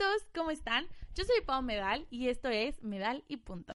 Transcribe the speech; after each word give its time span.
todos, 0.00 0.22
¿cómo 0.34 0.50
están? 0.50 0.86
Yo 1.14 1.24
soy 1.24 1.42
Pau 1.44 1.60
Medal 1.60 2.06
y 2.10 2.30
esto 2.30 2.48
es 2.48 2.82
Medal 2.82 3.22
y 3.28 3.36
Punto. 3.36 3.74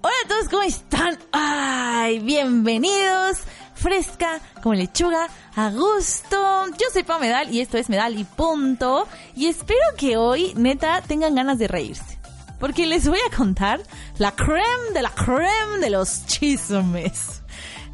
Hola 0.00 0.14
a 0.24 0.28
todos, 0.28 0.48
¿cómo 0.48 0.62
están? 0.62 1.18
Ay, 1.32 2.20
bienvenidos. 2.20 3.38
Fresca, 3.74 4.40
como 4.62 4.76
lechuga, 4.76 5.26
a 5.56 5.70
gusto. 5.72 6.66
Yo 6.78 6.86
soy 6.92 7.02
Pau 7.02 7.18
Medal 7.18 7.52
y 7.52 7.60
esto 7.60 7.76
es 7.76 7.88
Medal 7.88 8.16
y 8.16 8.22
Punto. 8.22 9.08
Y 9.34 9.48
espero 9.48 9.80
que 9.96 10.16
hoy, 10.16 10.52
neta, 10.54 11.02
tengan 11.02 11.34
ganas 11.34 11.58
de 11.58 11.66
reírse. 11.66 12.16
Porque 12.60 12.86
les 12.86 13.08
voy 13.08 13.18
a 13.26 13.36
contar 13.36 13.80
la 14.18 14.36
creme 14.36 14.92
de 14.94 15.02
la 15.02 15.10
creme 15.10 15.80
de 15.80 15.90
los 15.90 16.26
chismes. 16.26 17.42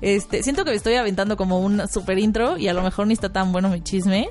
Este, 0.00 0.42
siento 0.42 0.64
que 0.64 0.70
me 0.70 0.76
estoy 0.76 0.94
aventando 0.94 1.36
como 1.36 1.60
un 1.60 1.86
super 1.88 2.18
intro 2.18 2.56
y 2.58 2.68
a 2.68 2.74
lo 2.74 2.82
mejor 2.82 3.06
ni 3.06 3.14
está 3.14 3.30
tan 3.30 3.52
bueno 3.52 3.68
mi 3.68 3.82
chisme. 3.82 4.28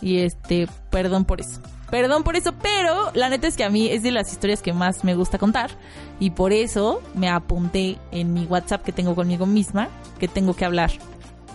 Y 0.00 0.18
este, 0.18 0.68
perdón 0.90 1.24
por 1.24 1.40
eso. 1.40 1.60
Perdón 1.90 2.24
por 2.24 2.34
eso, 2.34 2.52
pero 2.60 3.12
la 3.14 3.28
neta 3.28 3.46
es 3.46 3.56
que 3.56 3.64
a 3.64 3.70
mí 3.70 3.88
es 3.88 4.02
de 4.02 4.10
las 4.10 4.32
historias 4.32 4.62
que 4.62 4.72
más 4.72 5.04
me 5.04 5.14
gusta 5.14 5.38
contar. 5.38 5.70
Y 6.18 6.30
por 6.30 6.52
eso 6.52 7.00
me 7.14 7.28
apunté 7.28 7.98
en 8.10 8.32
mi 8.32 8.46
WhatsApp 8.46 8.82
que 8.84 8.92
tengo 8.92 9.14
conmigo 9.14 9.46
misma 9.46 9.88
que 10.18 10.26
tengo 10.26 10.54
que 10.54 10.64
hablar 10.64 10.90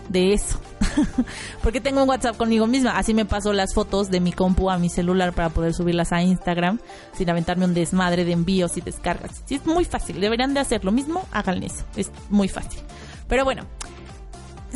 de 0.10 0.34
eso. 0.34 0.60
Porque 1.64 1.82
tengo 1.82 2.04
un 2.04 2.10
WhatsApp 2.10 2.38
conmigo 2.38 2.68
misma. 2.68 2.98
Así 2.98 3.14
me 3.14 3.26
paso 3.26 3.54
las 3.54 3.74
fotos 3.74 4.10
de 4.10 4.20
mi 4.20 4.32
compu 4.32 4.70
a 4.70 4.78
mi 4.78 4.90
celular 4.90 5.34
para 5.34 5.50
poder 5.50 5.74
subirlas 5.74 6.12
a 6.12 6.22
Instagram 6.22 6.80
sin 7.14 7.30
aventarme 7.30 7.66
un 7.66 7.74
desmadre 7.74 8.26
de 8.26 8.34
envíos 8.34 8.78
y 8.78 8.82
descargas. 8.82 9.44
Sí, 9.46 9.56
es 9.56 9.66
muy 9.66 9.86
fácil. 9.86 10.20
Deberían 10.20 10.54
de 10.54 10.60
hacer 10.60 10.84
lo 10.84 10.92
mismo. 10.92 11.26
Hagan 11.32 11.64
eso. 11.64 11.86
Es 11.96 12.12
muy 12.30 12.48
fácil. 12.48 12.80
Pero 13.30 13.46
bueno, 13.46 13.64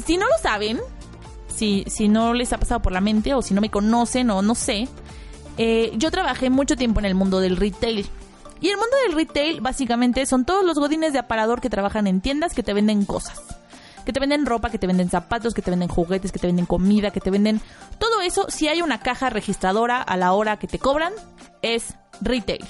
si 0.06 0.16
no 0.16 0.26
lo 0.28 0.38
saben, 0.42 0.80
si, 1.54 1.84
si 1.88 2.08
no 2.08 2.34
les 2.34 2.54
ha 2.54 2.58
pasado 2.58 2.82
por 2.82 2.94
la 2.94 3.02
mente 3.02 3.34
o 3.34 3.42
si 3.42 3.54
no 3.54 3.60
me 3.60 3.70
conocen 3.70 4.30
o 4.30 4.42
no 4.42 4.56
sé, 4.56 4.88
eh, 5.58 5.92
yo 5.96 6.12
trabajé 6.12 6.50
mucho 6.50 6.76
tiempo 6.76 7.00
en 7.00 7.06
el 7.06 7.16
mundo 7.16 7.40
del 7.40 7.58
retail. 7.58 8.08
Y 8.62 8.70
el 8.70 8.78
mundo 8.78 8.96
del 9.06 9.16
retail 9.16 9.60
básicamente 9.60 10.26
son 10.26 10.46
todos 10.46 10.64
los 10.66 10.80
godines 10.80 11.12
de 11.12 11.20
aparador 11.20 11.60
que 11.60 11.70
trabajan 11.70 12.08
en 12.08 12.22
tiendas 12.22 12.54
que 12.54 12.64
te 12.64 12.74
venden 12.74 13.06
cosas. 13.06 13.42
Que 14.06 14.14
te 14.14 14.20
venden 14.20 14.46
ropa, 14.46 14.70
que 14.70 14.78
te 14.78 14.88
venden 14.88 15.10
zapatos, 15.10 15.54
que 15.54 15.62
te 15.62 15.72
venden 15.72 15.90
juguetes, 15.90 16.32
que 16.32 16.40
te 16.40 16.48
venden 16.48 16.66
comida, 16.66 17.12
que 17.12 17.20
te 17.20 17.30
venden... 17.30 17.62
Todo 18.00 18.22
eso, 18.22 18.46
si 18.50 18.68
hay 18.68 18.82
una 18.82 19.00
caja 19.00 19.30
registradora 19.30 20.02
a 20.02 20.18
la 20.18 20.34
hora 20.34 20.58
que 20.58 20.68
te 20.68 20.80
cobran, 20.80 21.14
es 21.62 21.96
retail. 22.22 22.64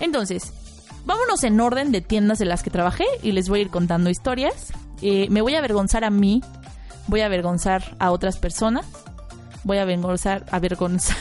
Entonces, 0.00 0.52
vámonos 1.04 1.44
en 1.44 1.60
orden 1.60 1.92
de 1.92 2.00
tiendas 2.00 2.40
en 2.40 2.48
las 2.48 2.62
que 2.62 2.70
trabajé 2.70 3.04
y 3.22 3.32
les 3.32 3.48
voy 3.48 3.60
a 3.60 3.62
ir 3.62 3.70
contando 3.70 4.10
historias. 4.10 4.72
Eh, 5.06 5.28
me 5.28 5.42
voy 5.42 5.54
a 5.54 5.58
avergonzar 5.58 6.02
a 6.02 6.08
mí, 6.08 6.40
voy 7.08 7.20
a 7.20 7.26
avergonzar 7.26 7.94
a 7.98 8.10
otras 8.10 8.38
personas, 8.38 8.86
voy 9.62 9.76
a 9.76 9.82
avergonzar, 9.82 10.46
avergonzar 10.50 11.14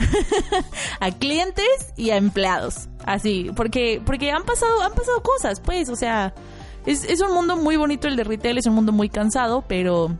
a 1.00 1.12
clientes 1.12 1.92
y 1.96 2.10
a 2.10 2.16
empleados. 2.16 2.88
Así, 3.06 3.52
porque, 3.54 4.02
porque 4.04 4.32
han 4.32 4.42
pasado, 4.42 4.82
han 4.82 4.94
pasado 4.94 5.22
cosas, 5.22 5.60
pues, 5.60 5.88
o 5.90 5.94
sea, 5.94 6.34
es, 6.86 7.04
es 7.04 7.20
un 7.20 7.32
mundo 7.32 7.56
muy 7.56 7.76
bonito 7.76 8.08
el 8.08 8.16
de 8.16 8.24
retail, 8.24 8.58
es 8.58 8.66
un 8.66 8.74
mundo 8.74 8.90
muy 8.90 9.08
cansado, 9.08 9.62
pero 9.68 10.10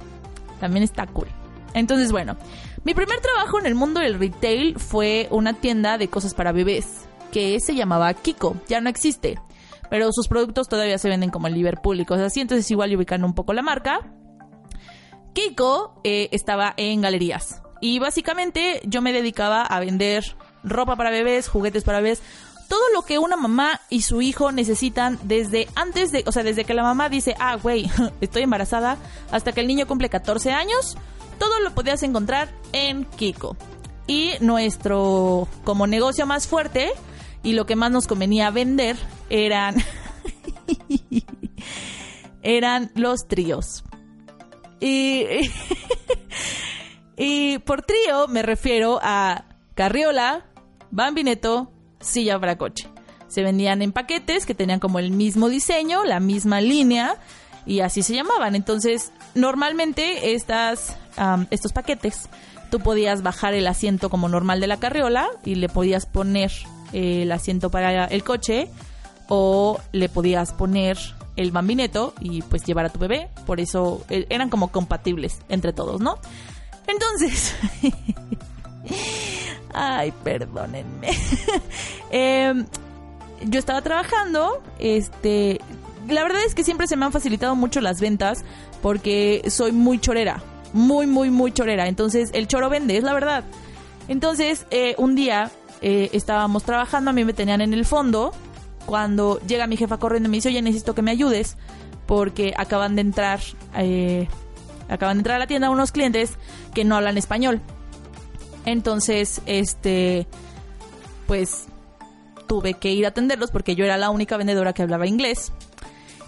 también 0.60 0.84
está 0.84 1.08
cool. 1.08 1.26
Entonces, 1.74 2.12
bueno, 2.12 2.36
mi 2.84 2.94
primer 2.94 3.18
trabajo 3.18 3.58
en 3.58 3.66
el 3.66 3.74
mundo 3.74 3.98
del 3.98 4.20
retail 4.20 4.78
fue 4.78 5.26
una 5.32 5.52
tienda 5.52 5.98
de 5.98 6.06
cosas 6.06 6.32
para 6.32 6.52
bebés, 6.52 7.08
que 7.32 7.58
se 7.58 7.74
llamaba 7.74 8.14
Kiko, 8.14 8.54
ya 8.68 8.80
no 8.80 8.88
existe, 8.88 9.36
pero 9.91 10.12
sus 10.12 10.28
productos 10.28 10.69
todavía 10.69 10.98
se 10.98 11.08
venden 11.08 11.31
como 11.31 11.47
en 11.47 11.55
Liverpool 11.55 12.00
y 12.00 12.05
cosas 12.05 12.27
así, 12.27 12.41
entonces 12.41 12.70
igual 12.70 12.94
ubican 12.94 13.25
un 13.25 13.34
poco 13.34 13.53
la 13.53 13.62
marca. 13.62 14.12
Kiko 15.33 16.00
eh, 16.05 16.28
estaba 16.33 16.75
en 16.77 17.00
galerías, 17.00 17.62
y 17.80 17.98
básicamente 17.98 18.80
yo 18.84 19.03
me 19.03 19.12
dedicaba 19.12 19.62
a 19.62 19.80
vender 19.80 20.36
ropa 20.64 20.97
para 20.97 21.11
bebés, 21.11 21.48
juguetes 21.48 21.84
para 21.84 22.00
bebés, 22.00 22.22
todo 22.69 22.83
lo 22.92 23.03
que 23.03 23.18
una 23.18 23.36
mamá 23.36 23.80
y 23.89 24.02
su 24.02 24.20
hijo 24.20 24.52
necesitan 24.52 25.18
desde 25.23 25.68
antes 25.74 26.12
de, 26.12 26.23
o 26.27 26.33
sea, 26.33 26.42
desde 26.42 26.64
que 26.64 26.74
la 26.74 26.83
mamá 26.83 27.08
dice, 27.08 27.35
ah, 27.39 27.57
güey, 27.57 27.91
estoy 28.20 28.42
embarazada, 28.42 28.98
hasta 29.30 29.52
que 29.52 29.61
el 29.61 29.67
niño 29.67 29.86
cumple 29.86 30.08
14 30.08 30.52
años, 30.52 30.96
todo 31.39 31.61
lo 31.61 31.73
podías 31.74 32.02
encontrar 32.02 32.48
en 32.73 33.05
Kiko. 33.05 33.57
Y 34.07 34.33
nuestro, 34.41 35.48
como 35.64 35.86
negocio 35.86 36.27
más 36.27 36.46
fuerte, 36.46 36.92
y 37.42 37.52
lo 37.52 37.66
que 37.66 37.76
más 37.76 37.90
nos 37.90 38.06
convenía 38.06 38.50
vender, 38.50 38.96
eran, 39.30 39.76
eran 42.42 42.90
los 42.94 43.26
tríos. 43.28 43.84
Y... 44.80 45.24
Y 47.18 47.58
por 47.58 47.82
trío 47.82 48.28
me 48.28 48.42
refiero 48.42 49.00
a 49.02 49.44
carriola, 49.74 50.44
bambineto, 50.92 51.72
silla 51.98 52.38
para 52.38 52.56
coche. 52.56 52.88
Se 53.26 53.42
vendían 53.42 53.82
en 53.82 53.92
paquetes 53.92 54.46
que 54.46 54.55
tenían 54.55 54.78
como 54.78 55.00
el 55.00 55.10
mismo 55.10 55.48
diseño, 55.48 56.05
la 56.05 56.20
misma 56.20 56.60
línea 56.60 57.16
y 57.66 57.80
así 57.80 58.05
se 58.05 58.14
llamaban. 58.14 58.55
Entonces, 58.55 59.12
normalmente 59.34 60.32
estas, 60.32 60.96
estos 61.50 61.72
paquetes, 61.72 62.28
tú 62.70 62.78
podías 62.78 63.22
bajar 63.22 63.52
el 63.52 63.66
asiento 63.66 64.10
como 64.10 64.28
normal 64.28 64.60
de 64.60 64.68
la 64.68 64.78
carriola 64.78 65.28
y 65.44 65.56
le 65.56 65.68
podías 65.68 66.06
poner 66.06 66.52
el 66.92 67.30
asiento 67.32 67.70
para 67.70 68.04
el 68.06 68.24
coche 68.24 68.70
o 69.28 69.78
le 69.92 70.08
podías 70.08 70.52
poner 70.52 70.98
el 71.36 71.52
bambineto 71.52 72.14
y 72.20 72.42
pues 72.42 72.64
llevar 72.64 72.86
a 72.86 72.88
tu 72.88 72.98
bebé. 72.98 73.28
Por 73.46 73.60
eso 73.60 74.04
eh, 74.10 74.26
eran 74.28 74.50
como 74.50 74.68
compatibles 74.68 75.40
entre 75.48 75.72
todos, 75.72 76.00
¿no? 76.00 76.18
Entonces, 76.86 77.54
ay, 79.72 80.12
perdónenme. 80.24 81.10
Em, 82.10 82.64
yo 83.44 83.58
estaba 83.58 83.82
trabajando, 83.82 84.62
este, 84.78 85.60
la 86.08 86.22
verdad 86.22 86.40
es 86.46 86.55
que 86.55 86.64
siempre 86.64 86.86
se 86.86 86.96
me 86.96 87.05
han 87.05 87.12
facilitado 87.12 87.55
mucho 87.55 87.82
las 87.82 88.00
ventas 88.00 88.44
porque 88.80 89.42
soy 89.50 89.72
muy 89.72 89.98
chorera, 90.00 90.42
muy, 90.72 91.06
muy, 91.06 91.28
muy 91.28 91.52
chorera. 91.52 91.86
Entonces, 91.86 92.30
el 92.32 92.48
choro 92.48 92.70
vende, 92.70 92.96
es 92.96 93.05
la 93.05 93.12
verdad. 93.12 93.44
Entonces, 94.08 94.66
eh, 94.70 94.94
un 94.96 95.14
día 95.14 95.50
eh, 95.80 96.11
estábamos 96.12 96.64
trabajando, 96.64 97.11
a 97.11 97.12
mí 97.12 97.24
me 97.24 97.33
tenían 97.33 97.61
en 97.61 97.74
el 97.74 97.84
fondo. 97.84 98.33
Cuando 98.86 99.40
llega 99.46 99.66
mi 99.66 99.77
jefa 99.77 99.98
corriendo 99.98 100.28
y 100.28 100.30
me 100.30 100.36
dice, 100.39 100.48
oye, 100.48 100.62
necesito 100.62 100.94
que 100.94 101.02
me 101.02 101.11
ayudes 101.11 101.56
porque 102.06 102.55
acaban 102.56 102.96
de 102.96 103.02
entrar 103.02 103.40
eh, 103.77 104.28
acaban 104.88 105.18
de 105.18 105.20
entrar 105.20 105.36
a 105.36 105.38
la 105.40 105.46
tienda 105.46 105.70
unos 105.70 105.92
clientes 105.92 106.38
que 106.74 106.84
no 106.84 106.96
hablan 106.96 107.18
español. 107.18 107.61
Entonces, 108.64 109.40
este, 109.46 110.27
pues 111.27 111.67
tuve 112.46 112.74
que 112.74 112.90
ir 112.90 113.05
a 113.05 113.11
atenderlos 113.11 113.50
porque 113.50 113.74
yo 113.77 113.84
era 113.84 113.96
la 113.96 114.11
única 114.11 114.36
vendedora 114.36 114.72
que 114.72 114.83
hablaba 114.83 115.06
inglés. 115.06 115.52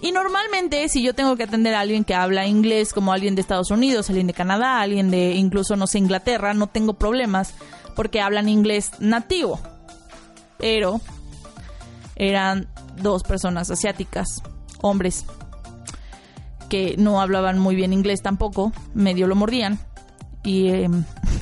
Y 0.03 0.13
normalmente, 0.13 0.89
si 0.89 1.03
yo 1.03 1.15
tengo 1.15 1.37
que 1.37 1.43
atender 1.43 1.75
a 1.75 1.81
alguien 1.81 2.05
que 2.05 2.15
habla 2.15 2.47
inglés, 2.47 2.95
como 2.95 3.13
alguien 3.13 3.35
de 3.35 3.43
Estados 3.43 3.71
Unidos, 3.71 4.09
alguien 4.09 4.27
de 4.27 4.33
Canadá, 4.33 4.81
alguien 4.81 5.11
de 5.11 5.33
incluso, 5.33 5.77
no 5.77 5.87
sé, 5.87 5.99
Inglaterra, 5.99 6.55
no 6.55 6.69
tengo 6.69 6.95
problemas 6.95 7.55
porque 8.01 8.23
hablan 8.23 8.49
inglés 8.49 8.93
nativo. 8.99 9.61
Pero 10.57 11.03
eran 12.17 12.67
dos 12.97 13.23
personas 13.23 13.71
asiáticas, 13.71 14.43
hombres, 14.81 15.27
que 16.71 16.95
no 16.97 17.21
hablaban 17.21 17.59
muy 17.59 17.77
bien 17.77 17.93
inglés 17.93 18.23
tampoco, 18.23 18.73
medio 18.95 19.27
lo 19.27 19.35
mordían. 19.35 19.79
Y 20.43 20.69
eh, 20.69 20.89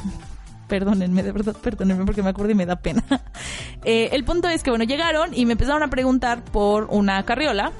perdónenme, 0.68 1.22
de 1.22 1.30
verdad, 1.30 1.54
perdónenme 1.62 2.04
porque 2.04 2.24
me 2.24 2.30
acuerdo 2.30 2.50
y 2.50 2.56
me 2.56 2.66
da 2.66 2.74
pena. 2.74 3.04
Eh, 3.84 4.08
el 4.12 4.24
punto 4.24 4.48
es 4.48 4.64
que, 4.64 4.70
bueno, 4.70 4.84
llegaron 4.84 5.32
y 5.32 5.46
me 5.46 5.52
empezaron 5.52 5.84
a 5.84 5.88
preguntar 5.88 6.42
por 6.42 6.88
una 6.90 7.22
carriola 7.22 7.70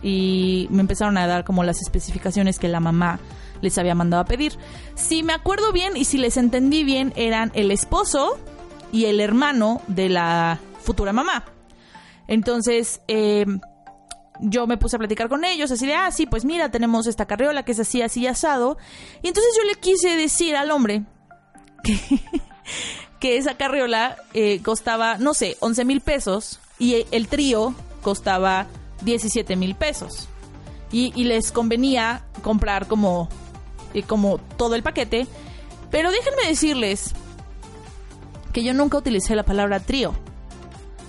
y 0.00 0.68
me 0.70 0.82
empezaron 0.82 1.18
a 1.18 1.26
dar 1.26 1.42
como 1.42 1.64
las 1.64 1.82
especificaciones 1.82 2.60
que 2.60 2.68
la 2.68 2.78
mamá 2.78 3.18
les 3.64 3.76
había 3.78 3.94
mandado 3.94 4.22
a 4.22 4.26
pedir. 4.26 4.56
Si 4.94 5.22
me 5.22 5.32
acuerdo 5.32 5.72
bien 5.72 5.96
y 5.96 6.04
si 6.04 6.18
les 6.18 6.36
entendí 6.36 6.84
bien, 6.84 7.12
eran 7.16 7.50
el 7.54 7.70
esposo 7.70 8.38
y 8.92 9.06
el 9.06 9.20
hermano 9.20 9.82
de 9.88 10.08
la 10.08 10.60
futura 10.80 11.12
mamá. 11.12 11.44
Entonces, 12.28 13.00
eh, 13.08 13.46
yo 14.40 14.66
me 14.66 14.76
puse 14.76 14.96
a 14.96 14.98
platicar 14.98 15.28
con 15.28 15.44
ellos, 15.44 15.70
así 15.70 15.86
de, 15.86 15.94
ah, 15.94 16.10
sí, 16.10 16.26
pues 16.26 16.44
mira, 16.44 16.70
tenemos 16.70 17.06
esta 17.06 17.26
carriola 17.26 17.64
que 17.64 17.72
es 17.72 17.80
así, 17.80 18.02
así 18.02 18.26
asado. 18.26 18.78
Y 19.22 19.28
entonces 19.28 19.52
yo 19.56 19.64
le 19.64 19.74
quise 19.76 20.16
decir 20.16 20.56
al 20.56 20.70
hombre 20.70 21.02
que, 21.82 21.98
esa 23.38 23.56
carriola 23.56 24.16
eh, 24.34 24.60
costaba, 24.62 25.16
no 25.18 25.32
sé, 25.34 25.56
11 25.60 25.84
mil 25.86 26.00
pesos 26.02 26.60
y 26.78 27.06
el 27.10 27.26
trío 27.28 27.74
costaba 28.02 28.66
17 29.02 29.56
mil 29.56 29.74
pesos. 29.74 30.28
Y, 30.92 31.24
les 31.24 31.50
convenía 31.50 32.24
comprar 32.44 32.86
como, 32.86 33.28
eh, 33.94 34.02
como 34.02 34.38
todo 34.38 34.74
el 34.74 34.82
paquete. 34.82 35.26
Pero 35.90 36.10
déjenme 36.10 36.46
decirles 36.46 37.14
que 38.52 38.62
yo 38.62 38.74
nunca 38.74 38.98
utilicé 38.98 39.34
la 39.34 39.44
palabra 39.44 39.80
trío. 39.80 40.14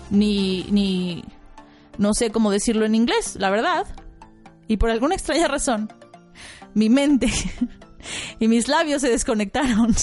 Ni, 0.10 0.64
ni, 0.70 1.26
no 1.98 2.14
sé 2.14 2.32
cómo 2.32 2.52
decirlo 2.52 2.86
en 2.86 2.96
inglés, 2.96 3.36
la 3.36 3.50
verdad. 3.50 3.86
Y 4.68 4.78
por 4.78 4.90
alguna 4.90 5.16
extraña 5.16 5.48
razón, 5.48 5.92
mi 6.74 6.90
mente 6.90 7.32
y 8.40 8.48
mis 8.48 8.68
labios 8.68 9.02
se 9.02 9.10
desconectaron. 9.10 9.96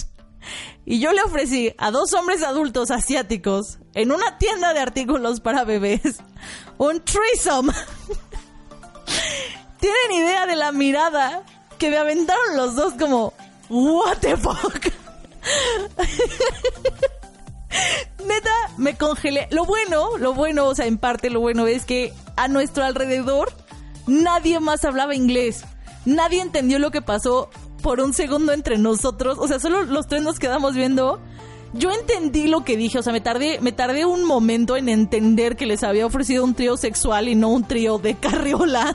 Y 0.85 0.99
yo 0.99 1.13
le 1.13 1.23
ofrecí 1.23 1.73
a 1.79 1.91
dos 1.91 2.13
hombres 2.15 2.43
adultos 2.43 2.91
asiáticos 2.91 3.79
en 3.95 4.11
una 4.11 4.39
tienda 4.39 4.75
de 4.75 4.81
artículos 4.81 5.41
para 5.41 5.65
bebés 5.65 6.21
un 6.79 7.01
threesome. 7.05 7.73
¿Tienen 9.81 10.25
idea 10.25 10.47
de 10.47 10.57
la 10.57 10.73
mirada 10.73 11.45
que 11.83 11.91
me 11.91 11.99
aventaron 11.99 12.57
los 12.57 12.77
dos 12.77 12.95
como, 12.95 13.35
what 13.69 14.19
the 14.21 14.37
fuck? 14.37 14.85
Neta, 18.25 18.55
me 18.77 18.97
congelé. 18.97 19.49
Lo 19.51 19.65
bueno, 19.65 20.17
lo 20.17 20.33
bueno, 20.33 20.67
o 20.67 20.77
sea, 20.77 20.87
en 20.87 20.97
parte 20.97 21.29
lo 21.29 21.41
bueno 21.41 21.67
es 21.67 21.85
que 21.85 22.15
a 22.37 22.47
nuestro 22.47 22.85
alrededor 22.85 23.53
nadie 24.07 24.61
más 24.61 24.85
hablaba 24.85 25.17
inglés. 25.17 25.65
Nadie 26.05 26.41
entendió 26.41 26.79
lo 26.79 26.93
que 26.93 27.03
pasó 27.03 27.51
por 27.83 27.99
un 27.99 28.13
segundo 28.13 28.53
entre 28.53 28.79
nosotros. 28.79 29.39
O 29.41 29.49
sea, 29.49 29.59
solo 29.59 29.83
los 29.83 30.07
tres 30.07 30.23
nos 30.23 30.39
quedamos 30.39 30.77
viendo. 30.77 31.19
Yo 31.73 31.91
entendí 31.91 32.47
lo 32.47 32.65
que 32.65 32.77
dije, 32.77 33.01
o 33.01 33.03
sea, 33.03 33.13
me 33.13 33.21
tardé, 33.21 33.59
me 33.61 33.73
tardé 33.73 34.07
un 34.07 34.23
momento 34.23 34.77
en 34.77 34.89
entender 34.89 35.57
que 35.57 35.67
les 35.67 35.83
había 35.83 36.07
ofrecido 36.07 36.45
un 36.45 36.55
trío 36.55 36.77
sexual 36.77 37.29
y 37.29 37.35
no 37.35 37.49
un 37.49 37.65
trío 37.65 37.99
de 37.99 38.15
carriola. 38.21 38.95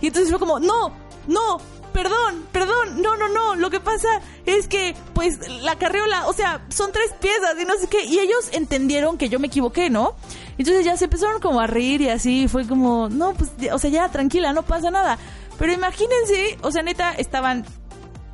Y 0.00 0.08
entonces 0.08 0.30
fue 0.30 0.40
como, 0.40 0.58
no, 0.58 0.90
no, 1.28 1.58
perdón, 1.92 2.46
perdón, 2.52 3.02
no, 3.02 3.16
no, 3.16 3.28
no, 3.28 3.56
lo 3.56 3.70
que 3.70 3.80
pasa 3.80 4.08
es 4.46 4.68
que, 4.68 4.94
pues, 5.14 5.48
la 5.62 5.76
carriola, 5.76 6.26
o 6.26 6.32
sea, 6.32 6.64
son 6.68 6.92
tres 6.92 7.12
piezas 7.20 7.54
y 7.60 7.64
no 7.64 7.74
sé 7.74 7.88
qué, 7.88 8.04
y 8.04 8.18
ellos 8.18 8.48
entendieron 8.52 9.18
que 9.18 9.28
yo 9.28 9.38
me 9.38 9.48
equivoqué, 9.48 9.90
¿no? 9.90 10.14
Entonces 10.58 10.84
ya 10.84 10.96
se 10.96 11.04
empezaron 11.04 11.40
como 11.40 11.60
a 11.60 11.66
reír 11.66 12.00
y 12.00 12.08
así, 12.08 12.48
fue 12.48 12.66
como, 12.66 13.08
no, 13.08 13.34
pues, 13.34 13.50
o 13.72 13.78
sea, 13.78 13.90
ya, 13.90 14.08
tranquila, 14.10 14.52
no 14.52 14.62
pasa 14.62 14.90
nada. 14.90 15.18
Pero 15.58 15.72
imagínense, 15.72 16.58
o 16.62 16.70
sea, 16.70 16.82
neta, 16.82 17.12
estaban 17.12 17.64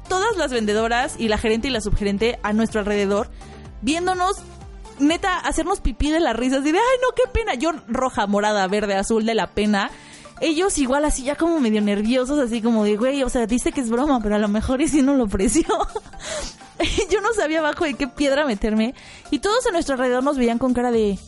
todas 0.08 0.36
las 0.36 0.52
vendedoras 0.52 1.16
y 1.18 1.28
la 1.28 1.38
gerente 1.38 1.68
y 1.68 1.70
la 1.70 1.80
subgerente 1.80 2.38
a 2.42 2.52
nuestro 2.52 2.80
alrededor, 2.80 3.30
viéndonos 3.82 4.42
neta, 4.98 5.38
hacernos 5.38 5.80
pipí 5.80 6.10
de 6.10 6.20
las 6.20 6.36
risas 6.36 6.64
y 6.64 6.72
de, 6.72 6.78
ay, 6.78 6.98
no, 7.02 7.14
qué 7.14 7.28
pena. 7.32 7.54
Yo 7.54 7.72
roja, 7.88 8.26
morada, 8.26 8.66
verde, 8.68 8.94
azul 8.94 9.26
de 9.26 9.34
la 9.34 9.48
pena 9.48 9.90
ellos 10.40 10.78
igual 10.78 11.04
así 11.04 11.24
ya 11.24 11.36
como 11.36 11.60
medio 11.60 11.80
nerviosos, 11.80 12.38
así 12.38 12.60
como 12.60 12.84
de, 12.84 12.96
güey, 12.96 13.22
o 13.22 13.28
sea, 13.28 13.46
dice 13.46 13.72
que 13.72 13.80
es 13.80 13.90
broma, 13.90 14.20
pero 14.22 14.34
a 14.34 14.38
lo 14.38 14.48
mejor 14.48 14.80
y 14.80 14.88
si 14.88 15.02
no 15.02 15.14
lo 15.14 15.24
ofreció. 15.24 15.64
Yo 17.10 17.20
no 17.20 17.32
sabía 17.34 17.60
abajo 17.60 17.84
de 17.84 17.94
qué 17.94 18.08
piedra 18.08 18.46
meterme. 18.46 18.94
Y 19.30 19.38
todos 19.38 19.66
a 19.66 19.70
nuestro 19.70 19.94
alrededor 19.94 20.24
nos 20.24 20.36
veían 20.36 20.58
con 20.58 20.74
cara 20.74 20.90
de, 20.90 21.18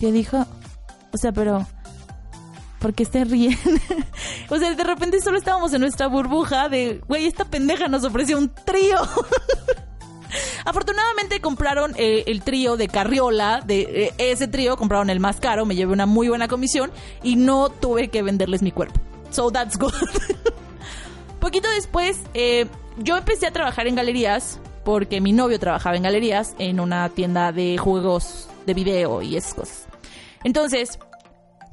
¿qué 0.00 0.12
dijo? 0.12 0.46
O 1.12 1.16
sea, 1.16 1.32
pero... 1.32 1.66
¿Por 2.78 2.94
qué 2.94 3.04
estén 3.04 3.30
riendo? 3.30 3.58
o 4.48 4.58
sea, 4.58 4.74
de 4.74 4.82
repente 4.82 5.20
solo 5.20 5.38
estábamos 5.38 5.72
en 5.72 5.82
nuestra 5.82 6.08
burbuja 6.08 6.68
de, 6.68 7.00
güey, 7.06 7.26
esta 7.26 7.44
pendeja 7.44 7.86
nos 7.86 8.04
ofreció 8.04 8.36
un 8.38 8.52
trío. 8.52 8.98
Afortunadamente 10.64 11.40
compraron 11.40 11.94
eh, 11.96 12.24
el 12.26 12.42
trío 12.42 12.76
de 12.76 12.88
Carriola, 12.88 13.62
de 13.64 13.80
eh, 13.80 14.14
ese 14.18 14.48
trío 14.48 14.76
compraron 14.76 15.10
el 15.10 15.20
más 15.20 15.40
caro, 15.40 15.66
me 15.66 15.74
llevé 15.74 15.92
una 15.92 16.06
muy 16.06 16.28
buena 16.28 16.48
comisión 16.48 16.90
y 17.22 17.36
no 17.36 17.68
tuve 17.68 18.08
que 18.08 18.22
venderles 18.22 18.62
mi 18.62 18.70
cuerpo. 18.70 19.00
So 19.30 19.50
that's 19.50 19.78
good. 19.78 19.92
Poquito 21.40 21.68
después, 21.70 22.20
eh, 22.34 22.66
yo 22.98 23.16
empecé 23.16 23.46
a 23.46 23.50
trabajar 23.50 23.86
en 23.86 23.94
galerías 23.94 24.60
porque 24.84 25.20
mi 25.20 25.32
novio 25.32 25.58
trabajaba 25.58 25.96
en 25.96 26.02
galerías 26.02 26.54
en 26.58 26.80
una 26.80 27.08
tienda 27.08 27.52
de 27.52 27.78
juegos 27.78 28.48
de 28.66 28.74
video 28.74 29.22
y 29.22 29.36
esas 29.36 29.54
cosas. 29.54 29.86
Entonces, 30.44 30.98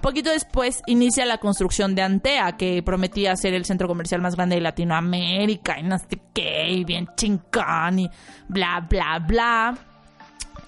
Poquito 0.01 0.29
después 0.29 0.81
inicia 0.87 1.25
la 1.25 1.39
construcción 1.39 1.93
de 1.93 2.01
Antea, 2.01 2.55
que 2.55 2.81
prometía 2.83 3.35
ser 3.35 3.53
el 3.53 3.65
centro 3.65 3.87
comercial 3.87 4.21
más 4.21 4.35
grande 4.35 4.55
de 4.55 4.61
Latinoamérica, 4.61 5.77
y 5.79 5.83
no 5.83 5.97
sé 5.99 6.21
qué, 6.33 6.69
y 6.69 6.85
bien 6.85 7.09
chincán, 7.17 7.99
y 7.99 8.09
bla, 8.47 8.85
bla, 8.89 9.19
bla. 9.19 9.77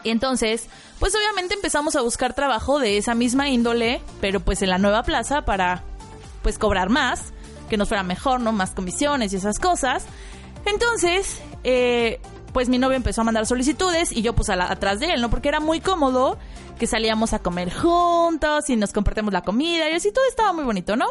Y 0.03 0.09
entonces, 0.09 0.67
pues 0.99 1.15
obviamente 1.15 1.53
empezamos 1.53 1.95
a 1.95 2.01
buscar 2.01 2.33
trabajo 2.33 2.79
de 2.79 2.97
esa 2.97 3.15
misma 3.15 3.47
índole, 3.47 4.01
pero 4.19 4.41
pues 4.41 4.61
en 4.63 4.69
la 4.69 4.77
nueva 4.77 5.03
plaza 5.03 5.43
para, 5.45 5.83
pues 6.41 6.57
cobrar 6.57 6.89
más, 6.89 7.33
que 7.69 7.77
nos 7.77 7.87
fuera 7.87 8.03
mejor, 8.03 8.41
¿no? 8.41 8.51
Más 8.51 8.71
comisiones 8.71 9.31
y 9.31 9.37
esas 9.37 9.59
cosas. 9.59 10.05
Entonces, 10.65 11.41
eh, 11.63 12.19
pues 12.53 12.69
mi 12.69 12.77
novio 12.77 12.97
empezó 12.97 13.21
a 13.21 13.23
mandar 13.23 13.45
solicitudes 13.45 14.11
y 14.11 14.21
yo 14.21 14.33
pues 14.33 14.49
atrás 14.49 14.99
de 14.99 15.13
él, 15.13 15.21
¿no? 15.21 15.29
Porque 15.29 15.49
era 15.49 15.59
muy 15.59 15.79
cómodo 15.79 16.37
que 16.77 16.87
salíamos 16.87 17.33
a 17.33 17.39
comer 17.39 17.73
juntos 17.73 18.69
y 18.69 18.75
nos 18.75 18.91
compartimos 18.91 19.33
la 19.33 19.41
comida 19.41 19.89
y 19.89 19.93
así 19.93 20.11
todo 20.11 20.25
estaba 20.29 20.53
muy 20.53 20.63
bonito, 20.63 20.95
¿no? 20.95 21.05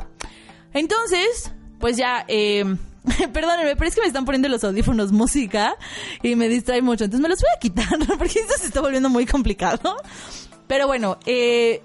Entonces, 0.72 1.52
pues 1.78 1.96
ya, 1.96 2.24
eh, 2.28 2.64
perdónenme, 3.32 3.76
pero 3.76 3.88
es 3.88 3.94
que 3.94 4.00
me 4.00 4.06
están 4.06 4.24
poniendo 4.24 4.48
los 4.48 4.62
audífonos 4.64 5.12
música 5.12 5.76
y 6.22 6.36
me 6.36 6.48
distrae 6.48 6.82
mucho, 6.82 7.04
entonces 7.04 7.22
me 7.22 7.28
los 7.28 7.40
voy 7.40 7.50
a 7.54 7.58
quitar 7.58 7.88
porque 8.18 8.40
esto 8.40 8.54
se 8.58 8.66
está 8.66 8.80
volviendo 8.80 9.08
muy 9.08 9.26
complicado. 9.26 9.96
Pero 10.66 10.86
bueno, 10.86 11.18
eh, 11.26 11.82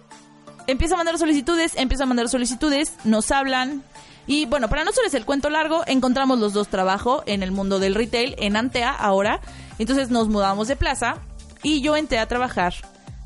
empiezo 0.68 0.94
a 0.96 0.98
mandar 0.98 1.18
solicitudes, 1.18 1.74
empiezo 1.75 2.04
a 2.04 2.06
mandar 2.06 2.30
solicitudes, 2.30 2.94
nos 3.04 3.31
hablan, 3.31 3.84
y 4.27 4.45
bueno, 4.45 4.69
para 4.69 4.83
no 4.83 4.89
hacerles 4.89 5.13
el 5.13 5.25
cuento 5.25 5.50
largo, 5.50 5.83
encontramos 5.86 6.39
los 6.39 6.54
dos 6.54 6.68
trabajo 6.68 7.24
en 7.25 7.44
el 7.44 7.51
mundo 7.51 7.80
del 7.80 7.95
retail, 7.95 8.36
en 8.39 8.56
Antea 8.56 8.92
ahora. 8.92 9.39
Entonces 9.77 10.10
nos 10.10 10.30
mudamos 10.30 10.68
de 10.68 10.75
plaza 10.75 11.18
y 11.62 11.81
yo 11.81 11.95
entré 11.95 12.19
a 12.19 12.27
trabajar 12.27 12.74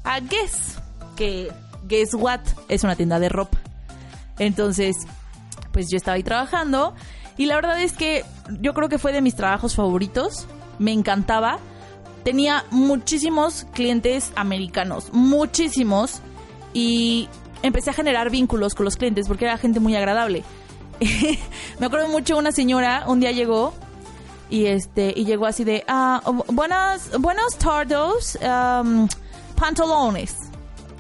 a 0.04 0.20
Guess, 0.20 0.80
que 1.16 1.52
Guess 1.88 2.14
What 2.14 2.42
es 2.68 2.84
una 2.84 2.96
tienda 2.96 3.20
de 3.20 3.30
ropa. 3.30 3.58
Entonces, 4.40 4.96
pues 5.72 5.88
yo 5.90 5.98
estaba 5.98 6.16
ahí 6.16 6.24
trabajando 6.24 6.96
y 7.38 7.46
la 7.46 7.56
verdad 7.56 7.82
es 7.82 7.94
que 7.94 8.26
yo 8.60 8.74
creo 8.74 8.90
que 8.90 8.98
fue 8.98 9.14
de 9.14 9.22
mis 9.22 9.36
trabajos 9.36 9.76
favoritos. 9.76 10.48
Me 10.78 10.92
encantaba. 10.92 11.60
Tenía 12.26 12.66
muchísimos 12.70 13.66
clientes 13.74 14.34
americanos, 14.36 15.10
muchísimos. 15.14 16.22
Y 16.74 17.30
empecé 17.64 17.92
a 17.92 17.94
generar 17.94 18.30
vínculos 18.30 18.76
con 18.76 18.84
los 18.84 18.98
clientes 18.98 19.28
porque 19.28 19.46
era 19.46 19.58
gente 19.58 19.80
muy 19.80 19.96
agradable. 19.96 20.44
me 21.80 21.86
acuerdo 21.86 22.08
mucho 22.08 22.38
una 22.38 22.52
señora 22.52 23.04
un 23.08 23.20
día 23.20 23.32
llegó 23.32 23.74
y 24.50 24.66
este 24.66 25.14
y 25.16 25.26
llegó 25.26 25.46
así 25.46 25.64
de 25.64 25.84
ah, 25.88 26.22
buenas 26.48 27.12
buenas 27.20 27.58
tardes 27.58 28.38
um, 28.42 29.08
pantalones. 29.56 30.36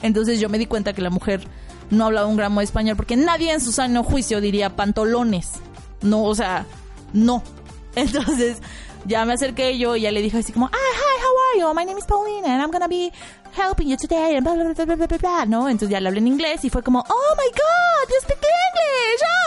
Entonces 0.01 0.39
yo 0.39 0.49
me 0.49 0.57
di 0.57 0.65
cuenta 0.65 0.93
que 0.93 1.01
la 1.01 1.09
mujer 1.09 1.41
no 1.89 2.05
hablaba 2.05 2.27
un 2.27 2.37
gramo 2.37 2.59
de 2.59 2.65
español 2.65 2.95
porque 2.95 3.17
nadie 3.17 3.51
en 3.51 3.61
su 3.61 3.71
sano 3.71 4.03
juicio 4.03 4.41
diría 4.41 4.75
pantalones. 4.75 5.53
No, 6.01 6.23
o 6.23 6.35
sea, 6.35 6.65
no. 7.13 7.43
Entonces 7.95 8.61
ya 9.05 9.25
me 9.25 9.33
acerqué 9.33 9.77
yo 9.77 9.95
y 9.95 10.01
ya 10.01 10.11
le 10.11 10.21
dije 10.21 10.37
así 10.37 10.53
como, 10.53 10.67
ah, 10.67 10.71
hi, 10.71 11.23
how 11.23 11.67
are 11.67 11.73
you? 11.73 11.79
My 11.79 11.85
name 11.85 11.97
is 11.97 12.05
Paulina 12.05 12.47
and 12.47 12.61
I'm 12.61 12.71
gonna 12.71 12.87
be 12.87 13.11
helping 13.53 13.87
you 13.87 13.97
today 13.97 14.35
and 14.35 14.43
bla, 14.43 14.53
bla, 14.53 14.73
bla, 14.73 14.85
bla, 14.85 15.07
bla, 15.07 15.17
bla, 15.17 15.45
¿no? 15.45 15.69
Entonces 15.69 15.89
ya 15.89 15.99
le 15.99 16.09
hablé 16.09 16.19
en 16.19 16.27
inglés 16.27 16.63
y 16.63 16.69
fue 16.69 16.83
como, 16.83 16.99
oh 16.99 17.35
my 17.35 17.49
god, 17.51 18.09
you 18.09 18.19
speak 18.21 18.37
English, 18.37 19.21
oh, 19.23 19.38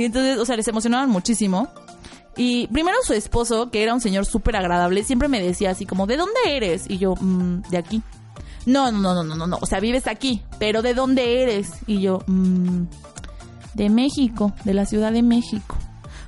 Y 0.00 0.04
entonces, 0.06 0.38
o 0.38 0.46
sea, 0.46 0.56
les 0.56 0.66
emocionaron 0.66 1.10
muchísimo. 1.10 1.68
Y 2.34 2.68
primero 2.68 2.96
su 3.04 3.12
esposo, 3.12 3.70
que 3.70 3.82
era 3.82 3.92
un 3.92 4.00
señor 4.00 4.24
súper 4.24 4.56
agradable, 4.56 5.04
siempre 5.04 5.28
me 5.28 5.42
decía 5.42 5.70
así 5.70 5.84
como, 5.84 6.06
¿de 6.06 6.16
dónde 6.16 6.40
eres? 6.46 6.84
Y 6.88 6.96
yo, 6.96 7.14
mmm, 7.20 7.60
de 7.68 7.76
aquí. 7.76 8.02
No, 8.64 8.90
no, 8.90 8.98
no, 9.14 9.22
no, 9.22 9.34
no, 9.34 9.46
no, 9.46 9.58
o 9.60 9.66
sea, 9.66 9.78
vives 9.78 10.06
aquí, 10.06 10.42
pero 10.58 10.80
¿de 10.80 10.94
dónde 10.94 11.42
eres? 11.42 11.72
Y 11.86 12.00
yo, 12.00 12.20
mmm, 12.26 12.84
de 13.74 13.90
México, 13.90 14.54
de 14.64 14.72
la 14.72 14.86
Ciudad 14.86 15.12
de 15.12 15.22
México. 15.22 15.76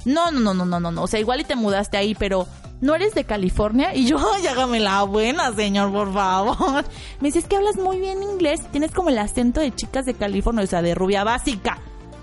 No, 0.05 0.31
no, 0.31 0.53
no, 0.53 0.67
no, 0.67 0.79
no, 0.79 0.91
no, 0.91 1.03
o 1.03 1.07
sea, 1.07 1.21
igual 1.21 1.41
y 1.41 1.45
te 1.45 1.57
mudaste 1.57 1.97
ahí, 1.97 2.15
pero 2.15 2.47
¿no 2.83 2.95
eres 2.95 3.15
de 3.15 3.25
California? 3.25 3.95
Y 3.95 4.05
yo, 4.07 4.19
ay, 4.35 4.47
hágame 4.49 4.81
la 4.81 5.03
buena, 5.05 5.55
señor, 5.55 5.93
por 5.93 6.13
favor. 6.13 6.85
Me 7.21 7.29
dices 7.29 7.47
que 7.47 7.57
hablas 7.57 7.77
muy 7.77 8.01
bien 8.01 8.23
inglés, 8.23 8.61
tienes 8.71 8.91
como 8.91 9.09
el 9.09 9.19
acento 9.19 9.61
de 9.61 9.75
chicas 9.75 10.05
de 10.05 10.13
California, 10.13 10.65
o 10.65 10.67
sea, 10.67 10.83
de 10.83 10.95
rubia 10.95 11.25
básica. 11.25 11.79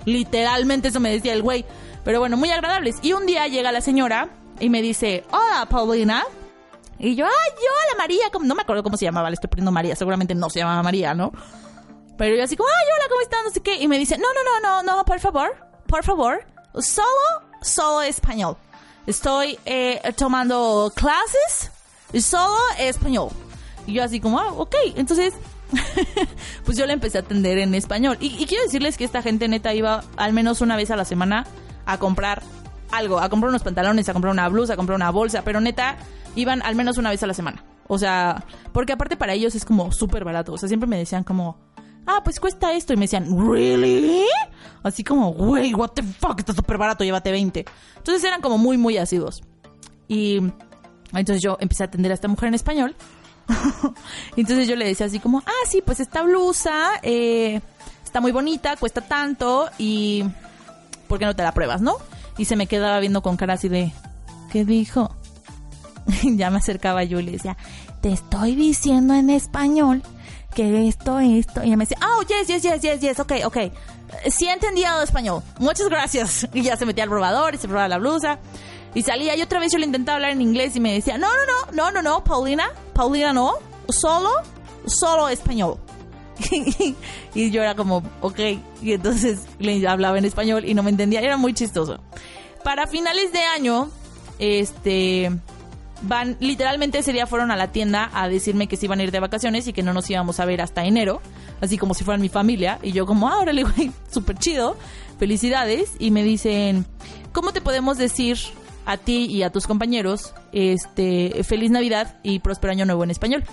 Literalmente 0.05 0.89
eso 0.89 0.99
me 0.99 1.11
decía 1.11 1.33
el 1.33 1.41
güey. 1.41 1.65
Pero 2.03 2.19
bueno, 2.19 2.37
muy 2.37 2.51
agradables. 2.51 2.97
Y 3.01 3.13
un 3.13 3.25
día 3.25 3.47
llega 3.47 3.71
la 3.71 3.81
señora 3.81 4.29
y 4.59 4.69
me 4.69 4.81
dice, 4.81 5.23
hola, 5.31 5.67
Paulina. 5.69 6.23
Y 6.97 7.15
yo, 7.15 7.25
ay, 7.25 7.51
hola, 7.57 7.97
María. 7.97 8.25
No 8.41 8.55
me 8.55 8.61
acuerdo 8.61 8.83
cómo 8.83 8.97
se 8.97 9.05
llamaba, 9.05 9.29
le 9.29 9.35
estoy 9.35 9.49
poniendo 9.49 9.71
María. 9.71 9.95
Seguramente 9.95 10.35
no 10.35 10.49
se 10.49 10.59
llamaba 10.59 10.83
María, 10.83 11.13
¿no? 11.13 11.31
Pero 12.17 12.35
yo 12.35 12.43
así 12.43 12.57
como, 12.57 12.67
ay, 12.67 12.87
hola, 12.97 13.09
¿cómo 13.09 13.21
estás? 13.21 13.39
No 13.45 13.51
sé 13.51 13.61
qué. 13.61 13.75
Y 13.81 13.87
me 13.87 13.97
dice, 13.97 14.17
no, 14.17 14.27
no, 14.33 14.59
no, 14.59 14.83
no, 14.83 14.95
no, 14.97 15.05
por 15.05 15.19
favor, 15.19 15.55
por 15.87 16.03
favor. 16.03 16.45
Solo, 16.79 17.07
solo 17.61 18.01
español. 18.01 18.57
Estoy 19.07 19.57
eh, 19.65 20.01
tomando 20.17 20.91
clases, 20.95 21.71
solo 22.21 22.57
español. 22.77 23.29
Y 23.87 23.93
yo 23.93 24.03
así 24.03 24.19
como, 24.19 24.37
ah, 24.37 24.51
ok. 24.53 24.75
Entonces, 24.97 25.33
pues 26.65 26.77
yo 26.77 26.85
le 26.85 26.93
empecé 26.93 27.17
a 27.17 27.21
atender 27.21 27.57
en 27.59 27.75
español. 27.75 28.17
Y, 28.19 28.45
quiero 28.45 28.63
decirles 28.63 28.97
que 28.97 29.03
esta 29.03 29.21
gente 29.21 29.47
neta 29.47 29.73
iba 29.73 30.03
al 30.17 30.33
menos 30.33 30.61
una 30.61 30.75
vez 30.75 30.91
a 30.91 30.95
la 30.95 31.05
semana 31.05 31.45
a 31.85 31.97
comprar 31.97 32.41
algo, 32.91 33.19
a 33.19 33.29
comprar 33.29 33.49
unos 33.49 33.63
pantalones, 33.63 34.09
a 34.09 34.13
comprar 34.13 34.33
una 34.33 34.47
blusa, 34.49 34.73
a 34.73 34.75
comprar 34.75 34.95
una 34.95 35.11
bolsa, 35.11 35.43
pero 35.43 35.61
neta, 35.61 35.97
iban 36.35 36.61
al 36.63 36.75
menos 36.75 36.97
una 36.97 37.09
vez 37.09 37.21
a 37.23 37.27
la 37.27 37.33
semana. 37.33 37.63
O 37.87 37.97
sea, 37.97 38.45
porque 38.71 38.93
aparte 38.93 39.17
para 39.17 39.33
ellos 39.33 39.55
es 39.55 39.65
como 39.65 39.91
súper 39.91 40.23
barato. 40.23 40.53
O 40.53 40.57
sea, 40.57 40.67
siempre 40.67 40.87
me 40.87 40.97
decían 40.97 41.23
como, 41.23 41.57
ah, 42.05 42.21
pues 42.23 42.39
cuesta 42.39 42.73
esto. 42.73 42.93
Y 42.93 42.97
me 42.97 43.03
decían, 43.03 43.27
¿really? 43.51 44.25
Así 44.83 45.03
como, 45.03 45.33
güey, 45.33 45.73
what 45.73 45.89
the 45.89 46.03
fuck, 46.03 46.39
está 46.39 46.53
súper 46.53 46.77
barato, 46.77 47.03
llévate 47.03 47.31
20. 47.31 47.65
Entonces 47.97 48.23
eran 48.23 48.41
como 48.41 48.57
muy, 48.57 48.77
muy 48.77 48.97
ácidos. 48.97 49.41
Y 50.07 50.37
entonces 51.13 51.41
yo 51.41 51.57
empecé 51.59 51.83
a 51.83 51.87
atender 51.87 52.11
a 52.11 52.15
esta 52.15 52.27
mujer 52.27 52.47
en 52.49 52.55
español. 52.55 52.95
entonces 54.35 54.67
yo 54.67 54.75
le 54.75 54.85
decía 54.85 55.05
así 55.05 55.19
como, 55.19 55.39
ah, 55.45 55.65
sí, 55.67 55.81
pues 55.85 55.99
esta 55.99 56.21
blusa 56.23 56.91
eh, 57.01 57.61
está 58.03 58.21
muy 58.21 58.31
bonita, 58.31 58.75
cuesta 58.77 59.01
tanto 59.01 59.69
y 59.77 60.23
¿por 61.07 61.19
qué 61.19 61.25
no 61.25 61.35
te 61.35 61.43
la 61.43 61.53
pruebas, 61.53 61.81
no? 61.81 61.97
Y 62.37 62.45
se 62.45 62.55
me 62.55 62.67
quedaba 62.67 62.99
viendo 62.99 63.21
con 63.21 63.37
cara 63.37 63.53
así 63.53 63.69
de, 63.69 63.91
¿qué 64.51 64.65
dijo? 64.65 65.15
ya 66.23 66.49
me 66.49 66.57
acercaba 66.57 67.03
yo 67.03 67.19
y 67.19 67.23
le 67.23 67.31
decía, 67.33 67.57
te 68.01 68.11
estoy 68.11 68.55
diciendo 68.55 69.13
en 69.13 69.29
español 69.29 70.03
que 70.53 70.87
esto, 70.87 71.19
esto. 71.19 71.63
Y 71.63 71.67
ella 71.67 71.77
me 71.77 71.85
decía, 71.85 71.97
oh, 72.01 72.21
yes, 72.23 72.47
yes, 72.47 72.61
yes, 72.61 72.81
yes, 72.81 72.99
yes, 72.99 73.19
ok, 73.19 73.33
ok. 73.45 73.57
Sí 74.29 74.47
entendía 74.47 74.97
el 74.97 75.03
español. 75.03 75.43
Muchas 75.59 75.89
gracias. 75.89 76.47
Y 76.53 76.63
ya 76.63 76.77
se 76.77 76.85
metía 76.85 77.03
al 77.03 77.09
probador 77.09 77.55
y 77.55 77.57
se 77.57 77.67
probaba 77.67 77.87
la 77.87 77.97
blusa. 77.97 78.39
Y 78.95 79.03
salía 79.03 79.35
y 79.35 79.41
otra 79.41 79.59
vez 79.59 79.71
yo 79.71 79.77
le 79.77 79.85
intentaba 79.85 80.15
hablar 80.15 80.31
en 80.31 80.41
inglés 80.41 80.75
y 80.75 80.79
me 80.79 80.93
decía, 80.93 81.17
no, 81.17 81.27
no, 81.27 81.71
no, 81.71 81.91
no, 81.91 81.91
no, 81.91 82.01
no, 82.01 82.23
Paulina, 82.23 82.71
Paulina 82.93 83.33
no, 83.33 83.53
solo, 83.87 84.31
solo 84.85 85.29
español. 85.29 85.77
y 87.35 87.51
yo 87.51 87.61
era 87.61 87.75
como, 87.75 88.01
ok, 88.21 88.39
y 88.81 88.93
entonces 88.93 89.41
le 89.59 89.87
hablaba 89.87 90.17
en 90.17 90.25
español 90.25 90.65
y 90.65 90.73
no 90.73 90.81
me 90.81 90.89
entendía, 90.89 91.21
era 91.21 91.37
muy 91.37 91.53
chistoso. 91.53 91.99
Para 92.63 92.87
finales 92.87 93.31
de 93.31 93.43
año, 93.43 93.89
este, 94.39 95.31
van, 96.01 96.37
literalmente 96.39 96.99
ese 96.99 97.13
día 97.13 97.27
fueron 97.27 97.51
a 97.51 97.55
la 97.55 97.71
tienda 97.71 98.09
a 98.13 98.27
decirme 98.27 98.67
que 98.67 98.77
se 98.77 98.85
iban 98.85 98.99
a 98.99 99.03
ir 99.03 99.11
de 99.11 99.19
vacaciones 99.19 99.67
y 99.67 99.73
que 99.73 99.83
no 99.83 99.93
nos 99.93 100.09
íbamos 100.09 100.39
a 100.39 100.45
ver 100.45 100.61
hasta 100.61 100.85
enero, 100.85 101.21
así 101.61 101.77
como 101.77 101.93
si 101.93 102.03
fueran 102.03 102.21
mi 102.21 102.29
familia, 102.29 102.79
y 102.81 102.91
yo 102.91 103.05
como, 103.05 103.29
ahora 103.29 103.53
le 103.53 103.63
güey, 103.69 103.91
súper 104.11 104.37
chido, 104.37 104.77
felicidades, 105.17 105.91
y 105.99 106.11
me 106.11 106.23
dicen, 106.23 106.85
¿cómo 107.31 107.51
te 107.51 107.61
podemos 107.61 107.97
decir 107.97 108.37
a 108.85 108.97
ti 108.97 109.25
y 109.25 109.43
a 109.43 109.51
tus 109.51 109.67
compañeros, 109.67 110.33
este, 110.51 111.43
feliz 111.43 111.71
Navidad 111.71 112.17
y 112.23 112.39
próspero 112.39 112.71
año 112.71 112.85
nuevo 112.85 113.03
en 113.03 113.11
español? 113.11 113.43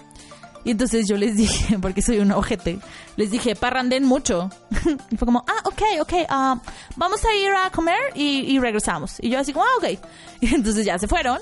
Y 0.67 0.73
entonces 0.73 1.07
yo 1.09 1.17
les 1.17 1.37
dije, 1.37 1.79
porque 1.79 2.03
soy 2.03 2.19
un 2.19 2.33
ojete, 2.33 2.81
les 3.17 3.31
dije, 3.31 3.55
parranden 3.55 4.05
mucho. 4.05 4.51
y 5.11 5.17
fue 5.17 5.25
como, 5.25 5.45
ah, 5.47 5.61
ok, 5.65 5.83
ok, 6.01 6.13
uh, 6.29 6.61
vamos 6.97 7.25
a 7.25 7.35
ir 7.37 7.53
a 7.53 7.71
comer 7.71 7.97
y, 8.17 8.59
regresamos. 8.59 9.15
Y 9.21 9.31
yo 9.31 9.39
así 9.39 9.53
como, 9.53 9.65
ah, 9.65 9.79
ok. 9.79 9.99
Y 10.41 10.55
entonces 10.55 10.85
ya 10.85 10.99
se 10.99 11.07
fueron. 11.07 11.39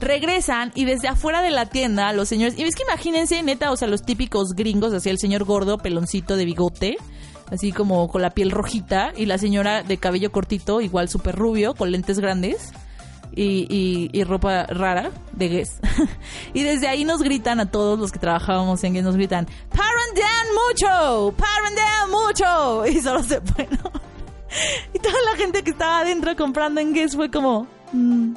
Regresan 0.00 0.72
y 0.74 0.86
desde 0.86 1.08
afuera 1.08 1.42
de 1.42 1.50
la 1.50 1.66
tienda 1.66 2.12
los 2.12 2.28
señores, 2.28 2.58
y 2.58 2.62
es 2.62 2.74
que 2.74 2.82
imagínense, 2.84 3.42
neta, 3.42 3.70
o 3.70 3.76
sea, 3.76 3.86
los 3.86 4.02
típicos 4.02 4.54
gringos, 4.54 4.94
así 4.94 5.10
el 5.10 5.18
señor 5.18 5.44
gordo, 5.44 5.78
peloncito 5.78 6.36
de 6.36 6.46
bigote, 6.46 6.96
así 7.50 7.70
como 7.70 8.08
con 8.08 8.22
la 8.22 8.30
piel 8.30 8.50
rojita, 8.50 9.12
y 9.14 9.26
la 9.26 9.36
señora 9.36 9.82
de 9.82 9.98
cabello 9.98 10.32
cortito, 10.32 10.80
igual 10.80 11.08
súper 11.08 11.36
rubio, 11.36 11.74
con 11.74 11.90
lentes 11.92 12.18
grandes 12.18 12.72
y, 13.34 14.24
ropa 14.24 14.64
rara 14.64 15.10
de 15.32 15.48
Guess. 15.48 15.80
y 16.54 16.62
desde 16.62 16.88
ahí 16.88 17.04
nos 17.04 17.22
gritan 17.22 17.60
a 17.60 17.70
todos 17.70 17.98
los 17.98 18.12
que 18.12 18.18
trabajábamos 18.18 18.82
en 18.84 18.94
Guess, 18.94 19.04
nos 19.04 19.16
gritan, 19.16 19.46
¡Paren 19.70 20.54
mucho! 20.54 21.34
¡Paren 21.36 22.10
mucho! 22.10 22.86
Y 22.90 23.00
solo 23.00 23.22
se 23.22 23.40
fue, 23.40 23.68
Y 24.94 24.98
toda 24.98 25.14
la 25.30 25.36
gente 25.36 25.62
que 25.62 25.70
estaba 25.70 26.00
adentro 26.00 26.34
comprando 26.36 26.80
en 26.80 26.92
Guess 26.92 27.14
fue 27.14 27.30
como, 27.30 27.66
mm, 27.92 28.34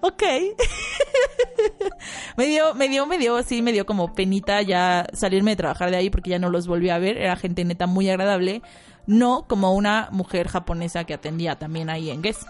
ok. 0.00 0.22
me 2.36 2.46
dio, 2.46 2.74
me 2.74 2.88
dio, 2.88 3.06
me 3.06 3.18
dio, 3.18 3.36
así, 3.36 3.62
me 3.62 3.72
dio 3.72 3.86
como 3.86 4.14
penita 4.14 4.62
ya 4.62 5.06
salirme 5.12 5.52
de 5.52 5.56
trabajar 5.56 5.90
de 5.90 5.96
ahí 5.96 6.10
porque 6.10 6.30
ya 6.30 6.38
no 6.38 6.50
los 6.50 6.66
volví 6.66 6.90
a 6.90 6.98
ver. 6.98 7.16
Era 7.16 7.36
gente 7.36 7.64
neta 7.64 7.86
muy 7.86 8.08
agradable. 8.10 8.62
No 9.06 9.46
como 9.48 9.74
una 9.74 10.08
mujer 10.12 10.48
japonesa 10.48 11.04
que 11.04 11.14
atendía 11.14 11.58
también 11.58 11.90
ahí 11.90 12.10
en 12.10 12.22
Guess. 12.22 12.46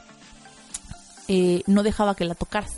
Eh, 1.29 1.63
no 1.67 1.83
dejaba 1.83 2.15
que 2.15 2.25
la 2.25 2.35
tocaras. 2.35 2.77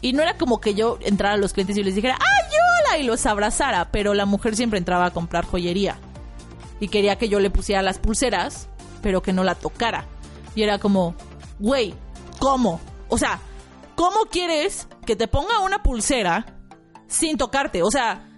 Y 0.00 0.12
no 0.12 0.22
era 0.22 0.36
como 0.36 0.60
que 0.60 0.74
yo 0.74 0.98
entrara 1.00 1.34
a 1.34 1.38
los 1.38 1.52
clientes 1.52 1.76
y 1.76 1.82
les 1.82 1.94
dijera, 1.94 2.18
¡ay, 2.20 2.52
hola! 2.52 2.98
y 2.98 3.02
los 3.02 3.26
abrazara, 3.26 3.90
pero 3.90 4.14
la 4.14 4.26
mujer 4.26 4.56
siempre 4.56 4.78
entraba 4.78 5.06
a 5.06 5.10
comprar 5.10 5.44
joyería. 5.44 5.98
Y 6.80 6.88
quería 6.88 7.16
que 7.16 7.28
yo 7.28 7.40
le 7.40 7.50
pusiera 7.50 7.82
las 7.82 7.98
pulseras, 7.98 8.68
pero 9.02 9.22
que 9.22 9.32
no 9.32 9.44
la 9.44 9.54
tocara. 9.54 10.04
Y 10.54 10.62
era 10.62 10.78
como, 10.78 11.14
güey, 11.58 11.94
¿cómo? 12.38 12.80
O 13.08 13.18
sea, 13.18 13.40
¿cómo 13.94 14.26
quieres 14.30 14.88
que 15.04 15.16
te 15.16 15.28
ponga 15.28 15.60
una 15.60 15.82
pulsera 15.82 16.46
sin 17.06 17.36
tocarte? 17.36 17.82
O 17.82 17.90
sea, 17.90 18.28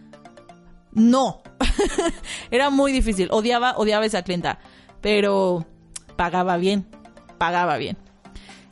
no. 0.93 1.43
era 2.51 2.71
muy 2.71 2.93
difícil. 2.93 3.29
Odiaba, 3.31 3.77
odiaba 3.77 4.07
esa 4.07 4.23
clienta. 4.23 4.59
Pero 5.01 5.67
pagaba 6.17 6.57
bien. 6.57 6.87
Pagaba 7.39 7.77
bien. 7.77 7.97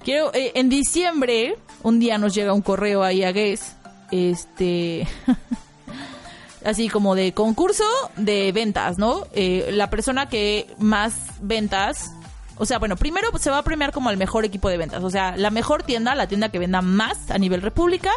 Quiero, 0.05 0.33
eh, 0.35 0.53
en 0.55 0.69
diciembre, 0.69 1.57
un 1.83 1.99
día 1.99 2.19
nos 2.19 2.35
llega 2.35 2.53
un 2.53 2.63
correo 2.63 3.03
ahí 3.03 3.25
a 3.25 3.33
Guess, 3.33 3.77
este, 4.13 5.07
así 6.65 6.89
como 6.89 7.17
de 7.17 7.33
concurso 7.33 7.85
de 8.17 8.53
ventas, 8.53 8.99
¿no? 8.99 9.27
Eh, 9.33 9.69
la 9.73 9.91
persona 9.91 10.29
que 10.29 10.69
más 10.79 11.15
ventas, 11.41 12.13
o 12.57 12.67
sea, 12.67 12.79
bueno, 12.79 12.97
primero 12.97 13.29
se 13.39 13.51
va 13.51 13.59
a 13.59 13.63
premiar 13.63 13.93
como 13.93 14.11
el 14.11 14.17
mejor 14.17 14.45
equipo 14.45 14.69
de 14.69 14.79
ventas, 14.79 15.03
o 15.03 15.11
sea, 15.11 15.37
la 15.37 15.51
mejor 15.51 15.83
tienda, 15.83 16.15
la 16.15 16.27
tienda 16.27 16.51
que 16.51 16.59
venda 16.59 16.83
más 16.83 17.31
a 17.31 17.39
nivel 17.39 17.63
república, 17.63 18.11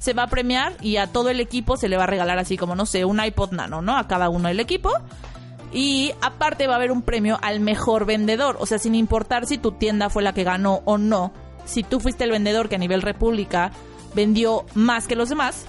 se 0.00 0.14
va 0.14 0.24
a 0.24 0.26
premiar 0.28 0.74
y 0.80 0.96
a 0.96 1.06
todo 1.06 1.28
el 1.28 1.40
equipo 1.40 1.76
se 1.76 1.88
le 1.88 1.96
va 1.96 2.04
a 2.04 2.06
regalar 2.06 2.38
así 2.38 2.56
como, 2.56 2.74
no 2.74 2.86
sé, 2.86 3.04
un 3.04 3.22
iPod 3.22 3.52
Nano, 3.52 3.82
¿no? 3.82 3.96
A 3.96 4.08
cada 4.08 4.30
uno 4.30 4.48
del 4.48 4.58
equipo. 4.58 4.90
Y 5.72 6.12
aparte 6.22 6.66
va 6.66 6.74
a 6.74 6.76
haber 6.76 6.90
un 6.90 7.02
premio 7.02 7.38
al 7.42 7.60
mejor 7.60 8.06
vendedor. 8.06 8.56
O 8.60 8.66
sea, 8.66 8.78
sin 8.78 8.94
importar 8.94 9.46
si 9.46 9.58
tu 9.58 9.72
tienda 9.72 10.08
fue 10.08 10.22
la 10.22 10.32
que 10.32 10.42
ganó 10.42 10.80
o 10.86 10.96
no. 10.96 11.32
Si 11.66 11.82
tú 11.82 12.00
fuiste 12.00 12.24
el 12.24 12.30
vendedor 12.30 12.68
que 12.68 12.76
a 12.76 12.78
nivel 12.78 13.02
república 13.02 13.70
vendió 14.14 14.64
más 14.74 15.06
que 15.06 15.16
los 15.16 15.28
demás, 15.28 15.66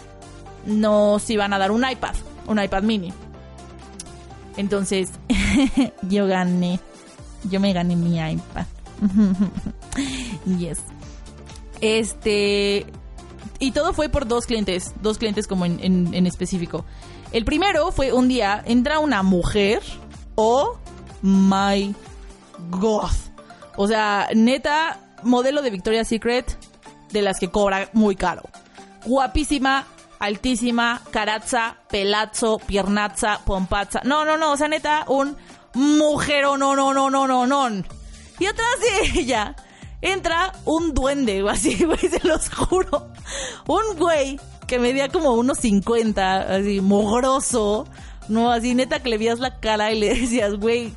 nos 0.66 1.30
iban 1.30 1.54
a 1.54 1.60
dar 1.60 1.72
un 1.72 1.88
iPad, 1.88 2.16
un 2.48 2.62
iPad 2.62 2.84
mini. 2.84 3.14
Entonces, 4.56 5.12
yo 6.04 6.26
gané. 6.26 6.80
Yo 7.50 7.60
me 7.60 7.74
gané 7.74 7.96
mi 7.96 8.20
iPad. 8.20 8.66
yes. 10.58 10.80
Este. 11.82 12.86
Y 13.60 13.72
todo 13.72 13.94
fue 13.94 14.10
por 14.10 14.28
dos 14.28 14.46
clientes. 14.46 14.94
Dos 15.02 15.18
clientes 15.18 15.48
como 15.48 15.66
en, 15.66 15.80
en 15.82 16.28
específico. 16.28 16.86
El 17.32 17.46
primero 17.46 17.92
fue 17.92 18.12
un 18.12 18.28
día, 18.28 18.62
entra 18.66 19.00
una 19.00 19.24
mujer. 19.24 19.82
Oh 20.36 20.78
my 21.22 21.96
god. 22.70 23.12
O 23.78 23.88
sea, 23.88 24.28
neta, 24.36 25.00
modelo 25.24 25.62
de 25.62 25.70
Victoria's 25.70 26.08
Secret 26.10 26.58
de 27.12 27.22
las 27.22 27.40
que 27.40 27.50
cobra 27.50 27.90
muy 27.94 28.16
caro. 28.16 28.44
Guapísima, 29.06 29.86
altísima, 30.20 31.02
caraza, 31.12 31.78
pelazo, 31.90 32.60
piernaza, 32.60 33.40
pompaza. 33.46 34.02
No, 34.04 34.26
no, 34.26 34.38
no, 34.38 34.52
o 34.52 34.58
sea, 34.58 34.68
neta, 34.68 35.06
un 35.08 35.38
mujer, 35.74 36.44
no, 36.44 36.58
no, 36.58 36.76
no, 36.76 37.10
no, 37.10 37.28
no, 37.28 37.48
no. 37.48 37.84
Y 38.40 38.46
atrás 38.46 38.70
de 38.80 39.20
ella 39.20 39.56
entra 40.02 40.54
un 40.66 40.94
duende, 40.94 41.44
así, 41.50 41.84
güey, 41.84 41.98
se 41.98 42.28
los 42.28 42.50
juro. 42.50 43.10
Un 43.68 43.98
güey 43.98 44.40
que 44.68 44.80
medía 44.80 45.10
como 45.10 45.34
unos 45.34 45.60
50, 45.60 46.56
así, 46.56 46.82
mogroso, 46.82 47.88
¿no? 48.30 48.52
Así 48.52 48.74
neta 48.74 49.02
que 49.02 49.10
le 49.10 49.18
vías 49.18 49.40
la 49.40 49.60
cara 49.60 49.92
y 49.92 50.00
le 50.00 50.10
decías, 50.16 50.56
güey, 50.56 50.94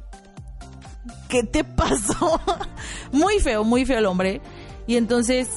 ¿qué 1.28 1.42
te 1.42 1.64
pasó? 1.64 2.40
muy 3.12 3.40
feo, 3.40 3.64
muy 3.64 3.84
feo 3.84 3.98
el 3.98 4.06
hombre. 4.06 4.40
Y 4.86 4.96
entonces 4.96 5.48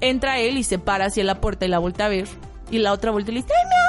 entra 0.00 0.38
él 0.40 0.58
y 0.58 0.64
se 0.64 0.78
para 0.78 1.06
hacia 1.06 1.24
la 1.24 1.40
puerta 1.40 1.64
y 1.64 1.68
la 1.68 1.78
vuelta 1.78 2.06
a 2.06 2.08
ver. 2.08 2.28
Y 2.70 2.78
la 2.78 2.92
otra 2.92 3.10
vuelta 3.10 3.30
y 3.30 3.34
le 3.34 3.42
dice, 3.42 3.52
¡ay, 3.54 3.68
mi 3.68 3.83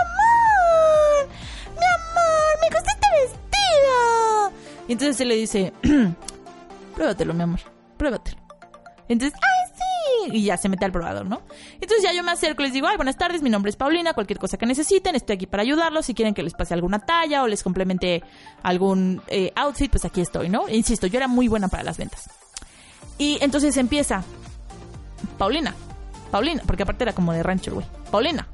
Y 4.88 4.94
entonces 4.94 5.20
él 5.22 5.30
le 5.30 5.36
dice, 5.36 5.74
pruébatelo, 6.96 7.34
mi 7.34 7.44
amor, 7.44 7.60
pruébatelo. 7.98 8.38
Entonces, 9.08 9.38
¡ay, 9.42 9.65
y 10.32 10.44
ya 10.44 10.58
se 10.58 10.70
mete 10.70 10.86
al 10.86 10.92
probador, 10.92 11.25
¿no? 11.25 11.42
Entonces 11.74 12.04
ya 12.04 12.13
yo 12.13 12.24
me 12.24 12.32
acerco 12.32 12.62
y 12.62 12.65
les 12.65 12.74
digo, 12.74 12.88
ay, 12.88 12.96
buenas 12.96 13.18
tardes, 13.18 13.42
mi 13.42 13.50
nombre 13.50 13.70
es 13.70 13.75
Paulina, 13.75 14.13
cualquier 14.13 14.39
cosa 14.39 14.58
que 14.58 14.65
necesiten, 14.65 15.15
estoy 15.15 15.36
aquí 15.36 15.48
para 15.48 15.63
ayudarlos, 15.63 16.06
si 16.06 16.13
quieren 16.13 16.34
que 16.34 16.44
les 16.44 16.54
pase 16.54 16.74
alguna 16.74 17.00
talla 17.00 17.44
o 17.44 17.48
les 17.48 17.63
complemente 17.63 18.24
algún 18.63 19.22
eh, 19.27 19.51
outfit, 19.56 19.92
pues 19.92 20.06
aquí 20.06 20.22
estoy, 20.22 20.50
¿no? 20.50 20.68
Insisto, 20.70 21.08
yo 21.08 21.18
era 21.18 21.27
muy 21.27 21.48
buena 21.48 21.68
para 21.68 21.84
las 21.84 21.98
ventas. 21.98 22.30
Y 23.18 23.38
entonces 23.42 23.77
empieza, 23.77 24.24
Paulina, 25.38 25.74
Paulina, 26.32 26.63
porque 26.65 26.84
aparte 26.84 27.04
era 27.04 27.13
como 27.13 27.34
de 27.34 27.44
rancho, 27.44 27.74
güey, 27.74 27.86
Paulina, 28.12 28.48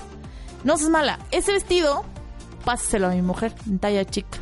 no 0.63 0.77
seas 0.77 0.89
mala, 0.89 1.19
ese 1.31 1.53
vestido, 1.53 2.05
pásaselo 2.65 3.07
a 3.07 3.11
mi 3.11 3.21
mujer, 3.21 3.53
en 3.67 3.79
talla 3.79 4.05
chica. 4.05 4.37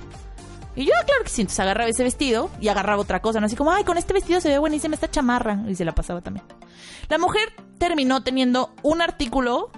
Y 0.80 0.86
yo, 0.86 0.94
claro 1.06 1.24
que 1.26 1.30
sí, 1.30 1.42
entonces 1.42 1.60
agarraba 1.60 1.90
ese 1.90 2.04
vestido 2.04 2.50
y 2.62 2.70
agarraba 2.70 3.02
otra 3.02 3.22
cosa, 3.22 3.42
¿no? 3.42 3.48
Así 3.48 3.58
como, 3.58 3.74
ay, 3.74 3.84
con 3.84 3.98
este 3.98 4.14
vestido 4.14 4.40
se 4.40 4.48
ve 4.48 4.60
buenísima 4.60 4.96
esta 4.96 5.12
chamarra. 5.12 5.60
Y 5.68 5.76
se 5.76 5.84
la 5.84 5.94
pasaba 5.94 6.22
también. 6.22 6.46
La 7.10 7.18
mujer 7.18 7.54
terminó 7.78 8.24
teniendo 8.24 8.74
un 8.82 9.02
artículo 9.02 9.72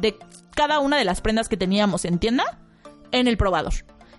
de 0.00 0.16
cada 0.54 0.78
una 0.78 0.96
de 0.96 1.04
las 1.04 1.20
prendas 1.20 1.48
que 1.48 1.56
teníamos 1.56 2.04
en 2.04 2.20
tienda 2.20 2.44
en 3.10 3.26
el 3.26 3.36
probador. 3.36 3.72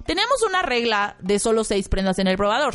Teníamos 0.05 0.43
una 0.45 0.61
regla 0.61 1.15
de 1.21 1.39
solo 1.39 1.63
seis 1.63 1.87
prendas 1.87 2.19
en 2.19 2.27
el 2.27 2.35
probador. 2.35 2.73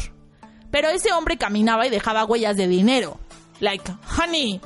Pero 0.70 0.88
ese 0.88 1.12
hombre 1.12 1.36
caminaba 1.36 1.86
y 1.86 1.90
dejaba 1.90 2.24
huellas 2.24 2.56
de 2.56 2.66
dinero. 2.66 3.20
Like, 3.58 3.92
honey, 4.18 4.58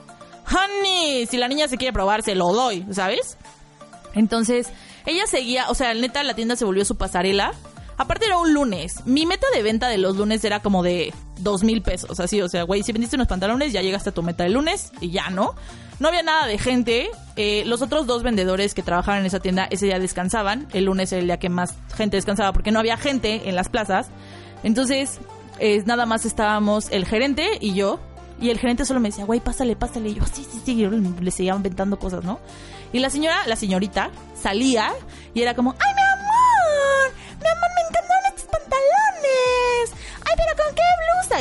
honey, 0.47 1.27
si 1.27 1.37
la 1.37 1.49
niña 1.49 1.67
se 1.67 1.79
quiere 1.79 1.93
probar, 1.93 2.23
se 2.23 2.37
lo 2.37 2.53
doy, 2.53 2.87
¿sabes? 2.93 3.39
Entonces, 4.15 4.69
ella 5.05 5.27
seguía, 5.27 5.69
o 5.69 5.75
sea, 5.75 5.95
neta, 5.95 6.23
la 6.23 6.35
tienda 6.35 6.55
se 6.55 6.65
volvió 6.65 6.85
su 6.85 6.97
pasarela. 6.97 7.55
Aparte 7.97 8.27
era 8.27 8.39
un 8.39 8.53
lunes. 8.53 9.05
Mi 9.07 9.27
meta 9.27 9.47
de 9.55 9.63
venta 9.63 9.89
de 9.89 9.99
los 9.99 10.17
lunes 10.17 10.45
era 10.45 10.61
como 10.61 10.83
de 10.83 11.13
dos 11.39 11.63
mil 11.63 11.83
pesos. 11.83 12.21
Así, 12.21 12.41
o 12.41 12.49
sea, 12.49 12.65
güey, 12.65 12.83
si 12.83 12.93
vendiste 12.93 13.17
unos 13.17 13.29
pantalones, 13.29 13.73
ya 13.73 13.83
llegaste 13.83 14.11
a 14.11 14.13
tu 14.13 14.23
meta 14.23 14.45
de 14.45 14.51
lunes 14.51 14.93
y 15.01 15.11
ya, 15.11 15.31
¿no? 15.31 15.55
No 16.01 16.09
había 16.09 16.23
nada 16.23 16.47
de 16.47 16.59
gente. 16.59 17.11
Eh, 17.37 17.63
los 17.67 17.83
otros 17.83 18.07
dos 18.07 18.23
vendedores 18.23 18.75
que 18.75 18.83
trabajaban 18.83 19.21
en 19.21 19.27
esa 19.27 19.41
tienda 19.41 19.67
ese 19.71 19.87
día 19.87 19.99
descansaban. 19.99 20.67
El 20.73 20.87
lunes 20.87 21.13
era 21.13 21.21
el 21.21 21.27
día 21.27 21.39
que 21.39 21.49
más 21.49 21.75
gente 21.97 22.17
descansaba 22.17 22.53
porque 22.53 22.73
no 22.73 22.81
había 22.81 22.97
gente 22.97 23.49
en 23.49 23.55
las 23.55 23.69
plazas. 23.69 24.09
Entonces, 24.63 25.21
eh, 25.61 25.83
nada 25.87 26.07
más 26.07 26.25
estábamos 26.25 26.89
el 26.91 27.07
gerente 27.07 27.59
y 27.61 27.75
yo. 27.75 28.01
Y 28.41 28.51
el 28.51 28.59
gerente 28.59 28.85
solo 28.85 28.99
me 28.99 29.11
decía, 29.11 29.25
güey, 29.25 29.39
pásale, 29.39 29.77
pásale. 29.77 30.09
Y 30.09 30.15
yo, 30.15 30.25
sí, 30.27 30.45
sí, 30.51 30.61
sí. 30.65 30.75
Le 31.21 31.31
seguía 31.31 31.55
inventando 31.55 31.99
cosas, 31.99 32.25
¿no? 32.25 32.41
Y 32.93 32.99
la 32.99 33.11
señora, 33.11 33.47
la 33.47 33.57
señorita, 33.57 34.11
salía 34.41 34.93
y 35.35 35.43
era 35.43 35.55
como, 35.55 35.75
¡ay, 35.79 35.95
mi 35.95 36.04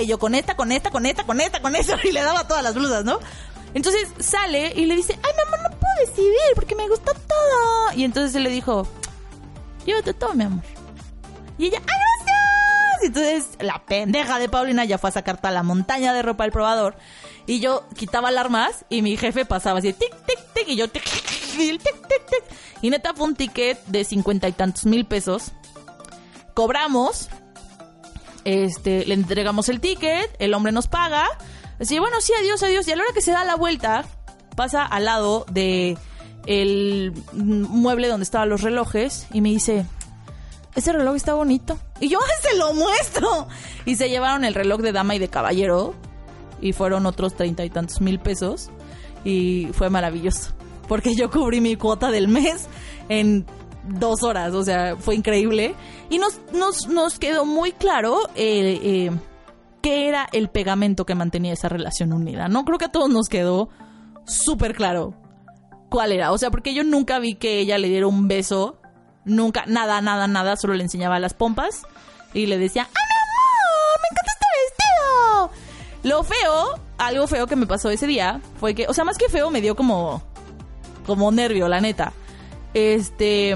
Y 0.01 0.07
yo, 0.07 0.19
con 0.19 0.35
esta, 0.35 0.55
con 0.55 0.71
esta, 0.71 0.91
con 0.91 1.05
esta, 1.05 1.23
con 1.23 1.39
esta, 1.39 1.61
con 1.61 1.75
esta. 1.75 1.97
Y 2.03 2.11
le 2.11 2.21
daba 2.21 2.47
todas 2.47 2.63
las 2.63 2.73
blusas, 2.73 3.05
¿no? 3.05 3.19
Entonces 3.73 4.09
sale 4.19 4.71
y 4.75 4.85
le 4.85 4.95
dice, 4.95 5.17
ay, 5.23 5.31
mi 5.35 5.41
amor, 5.47 5.71
no 5.71 5.79
puedo 5.79 5.93
decidir 6.05 6.33
porque 6.55 6.75
me 6.75 6.87
gustó 6.87 7.13
todo. 7.13 7.93
Y 7.95 8.03
entonces 8.03 8.35
él 8.35 8.43
le 8.43 8.49
dijo, 8.49 8.87
llévate 9.85 10.13
todo, 10.13 10.33
mi 10.33 10.43
amor. 10.43 10.63
Y 11.57 11.67
ella, 11.67 11.79
¡ay, 11.79 11.85
gracias! 11.85 13.03
Y 13.03 13.05
entonces 13.07 13.47
la 13.59 13.83
pendeja 13.85 14.39
de 14.39 14.49
Paulina 14.49 14.85
ya 14.85 14.97
fue 14.97 15.09
a 15.09 15.13
sacar 15.13 15.37
toda 15.37 15.51
la 15.51 15.63
montaña 15.63 16.13
de 16.13 16.21
ropa 16.21 16.43
del 16.43 16.51
probador. 16.51 16.95
Y 17.45 17.59
yo 17.59 17.83
quitaba 17.95 18.29
alarmas 18.29 18.85
y 18.89 19.01
mi 19.01 19.17
jefe 19.17 19.45
pasaba 19.45 19.79
así, 19.79 19.91
tic, 19.91 20.13
tic, 20.25 20.39
tic, 20.53 20.67
y 20.69 20.75
yo, 20.75 20.87
tic, 20.87 21.03
tic, 21.03 21.81
tic, 21.81 22.01
tic. 22.07 22.43
Y 22.81 22.89
neta 22.89 23.13
fue 23.13 23.25
un 23.25 23.35
ticket 23.35 23.83
de 23.85 24.03
cincuenta 24.05 24.47
y 24.47 24.53
tantos 24.53 24.85
mil 24.85 25.05
pesos. 25.05 25.51
Cobramos, 26.53 27.29
este, 28.45 29.05
le 29.05 29.13
entregamos 29.13 29.69
el 29.69 29.79
ticket, 29.79 30.35
el 30.39 30.53
hombre 30.53 30.71
nos 30.71 30.87
paga 30.87 31.27
Así, 31.79 31.99
bueno, 31.99 32.21
sí, 32.21 32.33
adiós, 32.39 32.61
adiós. 32.63 32.87
Y 32.87 32.91
a 32.91 32.95
la 32.95 33.03
hora 33.03 33.13
que 33.13 33.21
se 33.21 33.31
da 33.31 33.43
la 33.43 33.55
vuelta, 33.55 34.05
pasa 34.55 34.85
al 34.85 35.05
lado 35.05 35.45
de 35.51 35.97
el 36.45 37.13
mueble 37.33 38.07
donde 38.07 38.23
estaban 38.23 38.49
los 38.49 38.61
relojes 38.61 39.27
y 39.33 39.41
me 39.41 39.49
dice, 39.49 39.85
ese 40.75 40.93
reloj 40.93 41.15
está 41.15 41.33
bonito. 41.33 41.77
Y 41.99 42.09
yo, 42.09 42.19
se 42.41 42.57
lo 42.57 42.73
muestro! 42.73 43.47
Y 43.85 43.95
se 43.95 44.09
llevaron 44.09 44.45
el 44.45 44.53
reloj 44.53 44.81
de 44.81 44.91
dama 44.91 45.15
y 45.15 45.19
de 45.19 45.29
caballero 45.29 45.93
y 46.61 46.73
fueron 46.73 47.05
otros 47.05 47.35
treinta 47.35 47.65
y 47.65 47.69
tantos 47.69 47.99
mil 48.01 48.19
pesos 48.19 48.69
y 49.25 49.69
fue 49.73 49.89
maravilloso. 49.89 50.51
Porque 50.87 51.15
yo 51.15 51.31
cubrí 51.31 51.59
mi 51.59 51.75
cuota 51.75 52.11
del 52.11 52.27
mes 52.27 52.67
en 53.09 53.45
dos 53.87 54.23
horas, 54.23 54.53
o 54.53 54.63
sea, 54.63 54.95
fue 54.97 55.15
increíble. 55.15 55.75
Y 56.09 56.19
nos, 56.19 56.39
nos, 56.53 56.87
nos 56.87 57.19
quedó 57.19 57.45
muy 57.45 57.71
claro 57.71 58.29
eh, 58.35 58.79
eh 58.81 59.11
qué 59.83 60.07
era 60.07 60.27
el 60.31 60.49
pegamento 60.49 61.05
que 61.05 61.13
mantenía 61.13 61.53
esa 61.53 61.67
relación 61.69 62.13
unida. 62.13 62.47
No 62.47 62.63
creo 62.63 62.77
que 62.77 62.85
a 62.85 62.91
todos 62.91 63.09
nos 63.09 63.27
quedó 63.27 63.69
súper 64.25 64.73
claro 64.73 65.13
cuál 65.89 66.13
era. 66.13 66.31
O 66.31 66.37
sea, 66.37 66.49
porque 66.49 66.73
yo 66.73 66.83
nunca 66.83 67.19
vi 67.19 67.35
que 67.35 67.59
ella 67.59 67.77
le 67.77 67.89
diera 67.89 68.07
un 68.07 68.29
beso. 68.29 68.79
Nunca, 69.25 69.65
nada, 69.67 70.01
nada, 70.01 70.27
nada. 70.27 70.55
Solo 70.55 70.73
le 70.73 70.83
enseñaba 70.83 71.19
las 71.19 71.33
pompas 71.33 71.83
y 72.33 72.45
le 72.45 72.57
decía, 72.57 72.83
¡Ay, 72.83 73.03
mi 73.09 73.13
amor! 73.13 73.99
¡Me 74.01 74.07
encanta 74.09 74.31
este 74.31 74.47
vestido! 74.63 76.15
Lo 76.15 76.23
feo, 76.23 76.81
algo 76.97 77.27
feo 77.27 77.45
que 77.47 77.55
me 77.57 77.67
pasó 77.67 77.89
ese 77.89 78.07
día 78.07 78.39
fue 78.61 78.73
que, 78.73 78.87
o 78.87 78.93
sea, 78.93 79.03
más 79.03 79.17
que 79.17 79.27
feo, 79.27 79.49
me 79.49 79.59
dio 79.59 79.75
como, 79.75 80.23
como 81.05 81.29
nervio, 81.31 81.67
la 81.67 81.81
neta. 81.81 82.13
Este, 82.73 83.55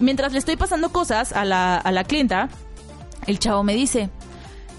mientras 0.00 0.32
le 0.32 0.38
estoy 0.38 0.56
pasando 0.56 0.90
cosas 0.90 1.32
a 1.32 1.44
la, 1.44 1.76
a 1.76 1.92
la 1.92 2.04
clienta, 2.04 2.48
el 3.26 3.38
chavo 3.38 3.62
me 3.62 3.74
dice, 3.74 4.10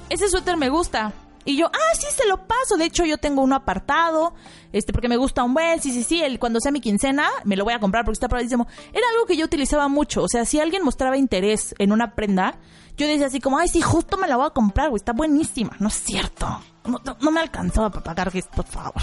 ese 0.10 0.30
suéter 0.30 0.58
me 0.58 0.70
gusta. 0.70 1.14
Y 1.46 1.58
yo, 1.58 1.68
ah, 1.68 1.96
sí, 2.00 2.06
se 2.16 2.26
lo 2.28 2.48
paso. 2.48 2.78
De 2.78 2.86
hecho, 2.86 3.04
yo 3.06 3.18
tengo 3.18 3.42
uno 3.42 3.56
apartado, 3.56 4.34
este, 4.72 4.94
porque 4.94 5.10
me 5.10 5.18
gusta 5.18 5.44
un 5.44 5.54
buen, 5.54 5.82
sí, 5.82 5.92
sí, 5.92 6.04
sí, 6.04 6.22
el, 6.22 6.40
cuando 6.40 6.60
sea 6.62 6.72
mi 6.72 6.80
quincena, 6.80 7.28
me 7.44 7.58
lo 7.58 7.66
voy 7.66 7.74
a 7.74 7.80
comprar 7.80 8.06
porque 8.06 8.16
está 8.16 8.30
padrísimo. 8.30 8.68
Era 8.94 9.06
algo 9.14 9.26
que 9.26 9.36
yo 9.36 9.46
utilizaba 9.46 9.88
mucho. 9.88 10.24
O 10.24 10.28
sea, 10.30 10.46
si 10.46 10.60
alguien 10.60 10.84
mostraba 10.84 11.18
interés 11.18 11.76
en 11.80 11.92
una 11.92 12.16
prenda, 12.16 12.56
yo 12.96 13.08
decía 13.08 13.28
así 13.28 13.42
como, 13.42 13.58
ay, 13.58 13.68
sí, 13.68 13.82
justo 13.82 14.18
me 14.18 14.28
la 14.28 14.38
voy 14.38 14.48
a 14.48 14.52
comprar, 14.52 14.92
está 14.96 15.12
buenísima. 15.12 15.76
No 15.80 15.90
es 15.90 15.96
cierto. 15.96 16.48
No, 16.86 17.02
no, 17.20 17.32
me 17.32 17.42
alcanzaba 17.42 17.90
para 17.90 18.04
pagar, 18.04 18.32
por 18.56 18.66
favor. 18.66 19.02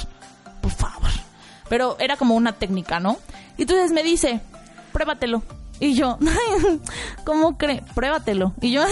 Por 0.62 0.70
favor. 0.70 1.10
Pero 1.70 1.96
era 1.98 2.18
como 2.18 2.34
una 2.34 2.52
técnica, 2.52 3.00
¿no? 3.00 3.16
Y 3.56 3.62
entonces 3.62 3.92
me 3.92 4.02
dice, 4.02 4.40
pruébatelo. 4.92 5.42
Y 5.78 5.94
yo, 5.94 6.18
¿cómo 7.24 7.56
cree? 7.56 7.82
Pruébatelo. 7.94 8.52
Y 8.60 8.72
yo, 8.72 8.82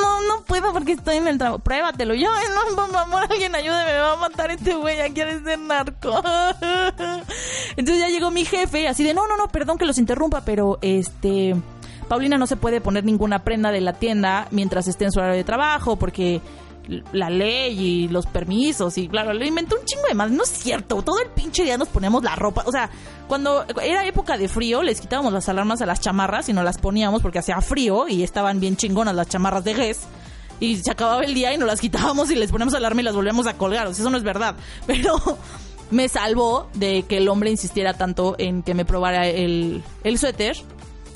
no, 0.00 0.22
no 0.22 0.44
puedo 0.44 0.72
porque 0.72 0.92
estoy 0.92 1.16
en 1.16 1.28
el 1.28 1.36
trabajo. 1.36 1.58
Pruébatelo. 1.58 2.14
Y 2.14 2.20
yo, 2.20 2.28
no, 2.30 2.76
por 2.76 2.90
favor, 2.90 3.26
alguien 3.30 3.54
ayúdeme, 3.54 3.92
me 3.92 3.98
va 3.98 4.12
a 4.12 4.16
matar 4.16 4.50
este 4.52 4.74
güey, 4.74 4.96
ya 4.96 5.12
quiere 5.12 5.40
ser 5.42 5.58
narco. 5.58 6.10
Entonces 7.76 7.98
ya 7.98 8.08
llegó 8.08 8.30
mi 8.30 8.46
jefe, 8.46 8.88
así 8.88 9.04
de, 9.04 9.12
no, 9.12 9.26
no, 9.26 9.36
no, 9.36 9.48
perdón 9.48 9.76
que 9.76 9.84
los 9.84 9.98
interrumpa, 9.98 10.42
pero 10.44 10.78
este... 10.80 11.54
Paulina 12.08 12.38
no 12.38 12.46
se 12.46 12.56
puede 12.56 12.80
poner 12.80 13.04
ninguna 13.04 13.44
prenda 13.44 13.70
de 13.70 13.82
la 13.82 13.92
tienda 13.92 14.48
mientras 14.50 14.88
esté 14.88 15.04
en 15.04 15.12
su 15.12 15.18
horario 15.18 15.36
de 15.36 15.44
trabajo 15.44 15.96
porque 15.96 16.40
la 17.12 17.28
ley 17.30 17.78
y 17.78 18.08
los 18.08 18.26
permisos 18.26 18.96
y 18.98 19.08
claro, 19.08 19.32
lo 19.34 19.44
inventó 19.44 19.76
un 19.78 19.84
chingo 19.84 20.06
de 20.08 20.14
más. 20.14 20.30
No 20.30 20.42
es 20.42 20.50
cierto, 20.50 21.02
todo 21.02 21.20
el 21.20 21.28
pinche 21.30 21.62
día 21.62 21.76
nos 21.76 21.88
poníamos 21.88 22.22
la 22.22 22.34
ropa. 22.34 22.64
O 22.66 22.72
sea, 22.72 22.90
cuando 23.26 23.64
era 23.82 24.06
época 24.06 24.38
de 24.38 24.48
frío, 24.48 24.82
les 24.82 25.00
quitábamos 25.00 25.32
las 25.32 25.48
alarmas 25.48 25.82
a 25.82 25.86
las 25.86 26.00
chamarras 26.00 26.48
y 26.48 26.52
nos 26.52 26.64
las 26.64 26.78
poníamos 26.78 27.22
porque 27.22 27.38
hacía 27.38 27.60
frío 27.60 28.08
y 28.08 28.22
estaban 28.22 28.60
bien 28.60 28.76
chingonas 28.76 29.14
las 29.14 29.28
chamarras 29.28 29.64
de 29.64 29.74
Guess. 29.74 30.00
Y 30.60 30.76
se 30.76 30.90
acababa 30.90 31.22
el 31.22 31.34
día 31.34 31.52
y 31.52 31.58
nos 31.58 31.68
las 31.68 31.80
quitábamos 31.80 32.30
y 32.30 32.34
les 32.34 32.50
poníamos 32.50 32.74
alarma 32.74 33.00
y 33.00 33.04
las 33.04 33.14
volvíamos 33.14 33.46
a 33.46 33.54
colgar. 33.54 33.86
O 33.86 33.94
sea, 33.94 34.02
eso 34.02 34.10
no 34.10 34.16
es 34.16 34.24
verdad. 34.24 34.56
Pero 34.86 35.16
me 35.90 36.08
salvó 36.08 36.68
de 36.74 37.04
que 37.04 37.18
el 37.18 37.28
hombre 37.28 37.50
insistiera 37.50 37.94
tanto 37.94 38.34
en 38.38 38.62
que 38.62 38.74
me 38.74 38.84
probara 38.84 39.26
el, 39.26 39.82
el 40.04 40.18
suéter. 40.18 40.56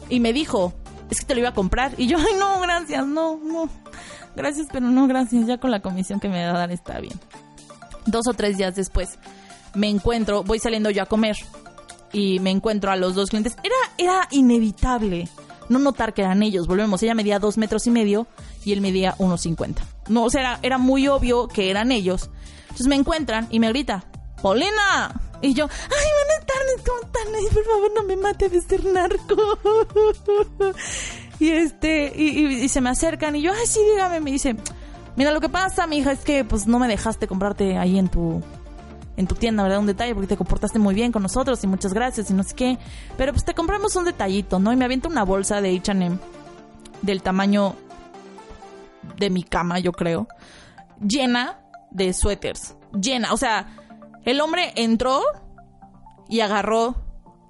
Y 0.08 0.20
me 0.20 0.32
dijo, 0.32 0.74
es 1.10 1.20
que 1.20 1.26
te 1.26 1.34
lo 1.34 1.40
iba 1.40 1.48
a 1.48 1.54
comprar. 1.54 1.94
Y 1.96 2.06
yo, 2.06 2.18
ay, 2.18 2.34
no, 2.38 2.60
gracias, 2.60 3.06
no, 3.06 3.40
no 3.42 3.68
gracias, 4.36 4.66
pero 4.72 4.86
no 4.88 5.06
gracias, 5.06 5.46
ya 5.46 5.58
con 5.58 5.70
la 5.70 5.80
comisión 5.80 6.20
que 6.20 6.28
me 6.28 6.44
va 6.44 6.52
a 6.52 6.58
dar 6.58 6.72
está 6.72 7.00
bien. 7.00 7.18
Dos 8.06 8.26
o 8.26 8.34
tres 8.34 8.56
días 8.56 8.74
después 8.74 9.18
me 9.74 9.88
encuentro, 9.88 10.42
voy 10.42 10.58
saliendo 10.58 10.90
yo 10.90 11.02
a 11.02 11.06
comer 11.06 11.36
y 12.12 12.40
me 12.40 12.50
encuentro 12.50 12.90
a 12.90 12.96
los 12.96 13.14
dos 13.14 13.30
clientes. 13.30 13.56
Era, 13.62 13.74
era 13.96 14.28
inevitable 14.30 15.28
no 15.68 15.78
notar 15.78 16.14
que 16.14 16.22
eran 16.22 16.42
ellos. 16.42 16.66
Volvemos, 16.66 17.02
ella 17.02 17.14
medía 17.14 17.38
dos 17.38 17.56
metros 17.56 17.86
y 17.86 17.90
medio 17.90 18.26
y 18.64 18.72
él 18.72 18.80
medía 18.80 19.14
unos 19.18 19.42
cincuenta. 19.42 19.82
No, 20.08 20.24
o 20.24 20.30
sea, 20.30 20.40
era, 20.40 20.58
era 20.62 20.78
muy 20.78 21.08
obvio 21.08 21.48
que 21.48 21.70
eran 21.70 21.92
ellos. 21.92 22.30
Entonces 22.62 22.86
me 22.86 22.96
encuentran 22.96 23.48
y 23.50 23.60
me 23.60 23.68
grita, 23.68 24.04
¡Paulina! 24.42 25.20
Y 25.40 25.54
yo, 25.54 25.64
ay, 25.66 26.08
buenas 26.18 26.46
tardes, 26.46 26.82
¿cómo 26.86 27.00
están? 27.02 27.54
Por 27.54 27.64
favor, 27.64 27.90
no 27.94 28.02
me 28.04 28.16
mate 28.16 28.48
de 28.48 28.60
ser 28.60 28.84
narco. 28.84 29.58
Y 31.42 31.50
este, 31.50 32.12
y, 32.16 32.68
se 32.68 32.80
me 32.80 32.88
acercan 32.88 33.34
y 33.34 33.42
yo, 33.42 33.50
ay, 33.52 33.66
sí, 33.66 33.80
dígame, 33.90 34.20
me 34.20 34.30
dice, 34.30 34.54
mira, 35.16 35.32
lo 35.32 35.40
que 35.40 35.48
pasa, 35.48 35.88
mi 35.88 35.96
hija, 35.96 36.12
es 36.12 36.20
que 36.20 36.44
pues 36.44 36.68
no 36.68 36.78
me 36.78 36.86
dejaste 36.86 37.26
comprarte 37.26 37.76
ahí 37.78 37.98
en 37.98 38.06
tu, 38.06 38.40
en 39.16 39.26
tu 39.26 39.34
tienda, 39.34 39.64
¿verdad? 39.64 39.80
Un 39.80 39.88
detalle, 39.88 40.14
porque 40.14 40.28
te 40.28 40.36
comportaste 40.36 40.78
muy 40.78 40.94
bien 40.94 41.10
con 41.10 41.20
nosotros 41.20 41.64
y 41.64 41.66
muchas 41.66 41.94
gracias 41.94 42.30
y 42.30 42.34
no 42.34 42.44
sé 42.44 42.54
qué. 42.54 42.78
Pero 43.16 43.32
pues 43.32 43.44
te 43.44 43.54
compramos 43.54 43.96
un 43.96 44.04
detallito, 44.04 44.60
¿no? 44.60 44.72
Y 44.72 44.76
me 44.76 44.84
avienta 44.84 45.08
una 45.08 45.24
bolsa 45.24 45.60
de 45.60 45.76
H&M 45.76 46.16
del 47.02 47.22
tamaño 47.22 47.74
de 49.16 49.28
mi 49.28 49.42
cama, 49.42 49.80
yo 49.80 49.90
creo, 49.90 50.28
llena 51.00 51.58
de 51.90 52.12
suéteres, 52.12 52.76
llena, 52.92 53.32
o 53.32 53.36
sea, 53.36 53.66
el 54.24 54.40
hombre 54.40 54.72
entró 54.76 55.22
y 56.28 56.38
agarró 56.38 56.94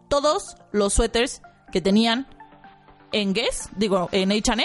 todos 0.08 0.56
los 0.72 0.94
suéteres 0.94 1.42
que 1.70 1.82
tenían 1.82 2.26
en 3.12 3.34
Guess, 3.34 3.68
digo, 3.76 4.08
en 4.12 4.32
H&M, 4.32 4.64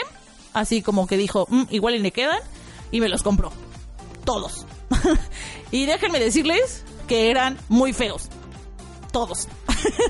así 0.53 0.81
como 0.81 1.07
que 1.07 1.17
dijo, 1.17 1.47
mm, 1.49 1.63
igual 1.69 1.95
y 1.95 1.99
le 1.99 2.12
quedan, 2.12 2.39
y 2.91 2.99
me 3.01 3.10
los 3.10 3.23
compró. 3.23 3.51
Todos. 4.25 4.65
y 5.71 5.86
déjenme 5.86 6.19
decirles 6.19 6.83
que 7.07 7.29
eran 7.29 7.57
muy 7.69 7.93
feos. 7.93 8.29
Todos. 9.12 9.47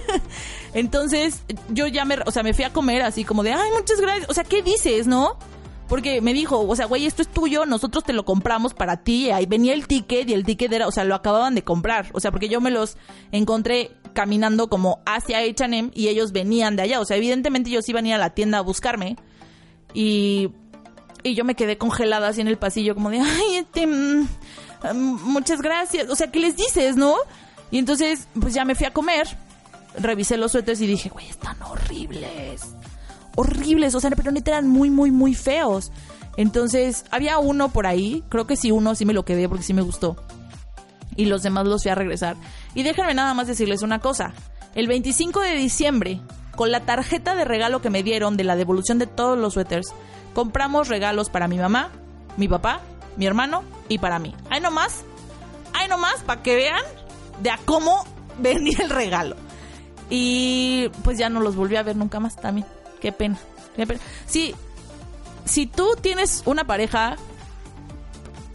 Entonces, 0.73 1.41
yo 1.69 1.88
ya 1.88 2.06
me, 2.06 2.17
o 2.26 2.32
sea, 2.32 2.43
me 2.43 2.54
fui 2.54 2.63
a 2.63 2.73
comer 2.73 3.02
así 3.02 3.23
como 3.23 3.43
de, 3.43 3.54
ay, 3.54 3.69
muchas 3.76 4.02
gracias. 4.02 4.30
O 4.30 4.34
sea, 4.34 4.43
¿qué 4.43 4.62
dices, 4.62 5.08
no? 5.08 5.38
Porque 5.88 6.19
me 6.19 6.34
dijo, 6.34 6.60
o 6.60 6.76
sea, 6.76 6.86
güey, 6.86 7.06
esto 7.06 7.21
es 7.21 7.30
tuyo, 7.30 7.65
nosotros 7.65 8.04
te 8.04 8.12
lo 8.12 8.26
compramos 8.26 8.73
para 8.73 8.97
ti. 8.97 9.32
Ahí 9.32 9.45
venía 9.45 9.73
el 9.73 9.88
ticket 9.88 10.30
y 10.30 10.34
el 10.34 10.43
ticket 10.43 10.71
era, 10.73 10.88
o 10.88 10.91
sea, 10.91 11.06
lo 11.06 11.15
acababan 11.15 11.56
de 11.56 11.63
comprar. 11.63 12.10
O 12.13 12.19
sea, 12.19 12.32
porque 12.32 12.50
yo 12.50 12.60
me 12.60 12.71
los 12.71 12.97
encontré 13.32 13.91
caminando 14.17 14.67
como 14.67 14.99
hacia 15.06 15.38
H&M 15.38 15.91
y 15.93 16.08
ellos 16.08 16.32
venían 16.32 16.75
de 16.75 16.82
allá. 16.82 16.99
O 16.99 17.06
sea, 17.06 17.17
evidentemente 17.17 17.69
ellos 17.69 17.88
iban 17.88 18.06
a 18.06 18.08
ir 18.08 18.13
a 18.15 18.17
la 18.17 18.32
tienda 18.32 18.58
a 18.58 18.62
buscarme. 18.62 19.15
Y, 19.93 20.49
y 21.21 21.36
yo 21.36 21.45
me 21.45 21.53
quedé 21.53 21.77
congelada 21.77 22.30
así 22.30 22.41
en 22.41 22.47
el 22.47 22.58
pasillo, 22.58 22.95
como 22.95 23.12
de, 23.12 23.19
ay, 23.19 23.58
este, 23.58 23.86
mm, 23.86 24.27
mm, 24.91 25.21
muchas 25.21 25.62
gracias. 25.62 26.10
O 26.10 26.15
sea, 26.15 26.32
¿qué 26.32 26.39
les 26.39 26.58
dices, 26.58 26.95
no? 26.95 27.13
Y 27.69 27.77
entonces, 27.77 28.27
pues 28.41 28.56
ya 28.56 28.65
me 28.65 28.73
fui 28.73 28.88
a 28.88 28.91
comer, 28.91 29.27
revisé 29.99 30.36
los 30.36 30.53
suéteres 30.53 30.82
y 30.82 30.88
dije, 30.88 31.10
güey, 31.10 31.30
están 31.30 31.62
horribles. 31.62 32.63
Horribles, 33.36 33.93
o 33.93 33.99
sea, 33.99 34.10
pero 34.10 34.32
neta 34.32 34.49
eran 34.49 34.67
muy, 34.67 34.89
muy, 34.89 35.12
muy 35.12 35.36
feos. 35.36 35.91
Entonces, 36.38 37.06
había 37.12 37.38
uno 37.38 37.69
por 37.69 37.86
ahí, 37.86 38.23
creo 38.30 38.47
que 38.47 38.56
sí, 38.56 38.71
uno 38.71 38.95
sí 38.95 39.06
me 39.06 39.13
lo 39.13 39.25
quedé 39.25 39.47
porque 39.47 39.63
sí 39.63 39.75
me 39.75 39.84
gustó. 39.84 40.17
Y 41.17 41.25
los 41.25 41.43
demás 41.43 41.67
los 41.67 41.84
fui 41.84 41.91
a 41.91 41.95
regresar. 41.95 42.38
Y 42.73 42.84
déjenme 42.84 43.13
nada 43.13 43.34
más 43.34 43.47
decirles 43.47 43.82
una 43.82 43.99
cosa. 43.99 44.34
El 44.75 44.88
25 44.88 45.41
de 45.41 45.56
diciembre, 45.56 46.21
con 46.56 46.71
la 46.71 46.86
tarjeta 46.86 47.36
de 47.36 47.43
regalo 47.43 47.82
que 47.82 47.89
me 47.89 48.03
dieron 48.03 48.38
de 48.38 48.45
la 48.45 48.56
devolución 48.56 48.99
de 48.99 49.08
todos 49.08 49.38
los 49.38 49.56
suéteres, 49.56 49.88
compramos 50.34 50.88
regalos 50.88 51.30
para 51.30 51.47
mi 51.47 51.58
mamá, 51.58 51.89
mi 52.38 52.47
papá, 52.47 52.82
mi 53.17 53.25
hermano 53.25 53.63
y 53.89 53.97
para 53.97 54.19
mí. 54.19 54.36
Ahí 54.49 54.62
nomás, 54.62 55.03
ahí 55.73 55.89
nomás, 55.89 56.21
para 56.25 56.43
que 56.43 56.56
vean 56.56 56.84
de 57.41 57.49
a 57.49 57.58
cómo 57.65 58.06
venía 58.38 58.77
el 58.80 58.89
regalo. 58.89 59.36
Y 60.10 60.89
pues 61.03 61.17
ya 61.17 61.30
no 61.30 61.41
los 61.41 61.56
volví 61.56 61.75
a 61.75 61.84
ver 61.84 61.95
nunca 61.95 62.19
más 62.19 62.36
también. 62.36 62.67
Qué 63.01 63.12
pena. 63.12 63.38
Qué 63.75 63.86
pena. 63.86 63.99
Sí, 64.25 64.56
si 65.45 65.65
tú 65.65 65.95
tienes 66.01 66.43
una 66.45 66.65
pareja 66.65 67.17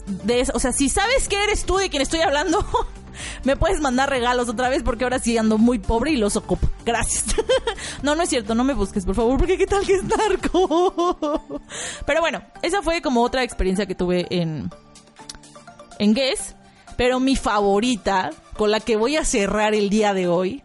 de 0.05 0.45
o 0.53 0.59
sea, 0.59 0.71
si 0.71 0.89
sabes 0.89 1.27
que 1.27 1.41
eres 1.43 1.65
tú 1.65 1.77
de 1.77 1.89
quien 1.89 2.01
estoy 2.01 2.21
hablando, 2.21 2.65
me 3.43 3.55
puedes 3.55 3.81
mandar 3.81 4.09
regalos 4.09 4.49
otra 4.49 4.69
vez 4.69 4.83
porque 4.83 5.03
ahora 5.03 5.19
sí 5.19 5.37
ando 5.37 5.57
muy 5.57 5.79
pobre 5.79 6.11
y 6.11 6.17
los 6.17 6.35
ocupo. 6.35 6.67
Gracias. 6.85 7.35
no, 8.01 8.15
no 8.15 8.23
es 8.23 8.29
cierto, 8.29 8.55
no 8.55 8.63
me 8.63 8.73
busques, 8.73 9.05
por 9.05 9.15
favor, 9.15 9.37
porque 9.37 9.57
qué 9.57 9.67
tal 9.67 9.85
que 9.85 9.95
es 9.95 10.03
narco. 10.03 11.59
Pero 12.05 12.21
bueno, 12.21 12.41
esa 12.61 12.81
fue 12.81 13.01
como 13.01 13.21
otra 13.23 13.43
experiencia 13.43 13.85
que 13.85 13.95
tuve 13.95 14.27
en 14.29 14.69
en 15.99 16.13
Guess, 16.13 16.55
pero 16.97 17.19
mi 17.19 17.35
favorita 17.35 18.31
con 18.57 18.71
la 18.71 18.79
que 18.79 18.97
voy 18.97 19.15
a 19.15 19.25
cerrar 19.25 19.73
el 19.73 19.89
día 19.89 20.13
de 20.13 20.27
hoy 20.27 20.63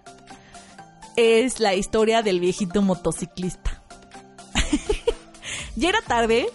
es 1.17 1.61
la 1.61 1.75
historia 1.75 2.23
del 2.23 2.41
viejito 2.41 2.83
motociclista. 2.83 3.83
Ya 5.79 5.91
era 5.91 6.01
tarde, 6.03 6.49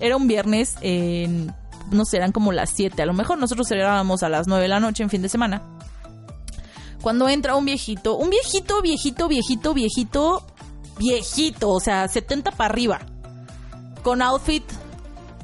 era 0.00 0.16
un 0.16 0.26
viernes, 0.26 0.76
en, 0.80 1.54
no 1.90 2.04
sé, 2.04 2.16
eran 2.16 2.32
como 2.32 2.52
las 2.52 2.70
7. 2.70 3.02
A 3.02 3.06
lo 3.06 3.12
mejor 3.12 3.38
nosotros 3.38 3.68
celebrábamos 3.68 4.22
a 4.22 4.28
las 4.28 4.46
9 4.46 4.62
de 4.62 4.68
la 4.68 4.80
noche 4.80 5.02
en 5.02 5.10
fin 5.10 5.22
de 5.22 5.28
semana. 5.28 5.62
Cuando 7.02 7.28
entra 7.28 7.56
un 7.56 7.64
viejito, 7.64 8.16
un 8.16 8.30
viejito, 8.30 8.82
viejito, 8.82 9.28
viejito, 9.28 9.74
viejito, 9.74 10.46
viejito, 10.98 11.70
o 11.70 11.80
sea, 11.80 12.06
70 12.08 12.50
para 12.52 12.70
arriba. 12.70 13.00
Con 14.02 14.22
outfit 14.22 14.64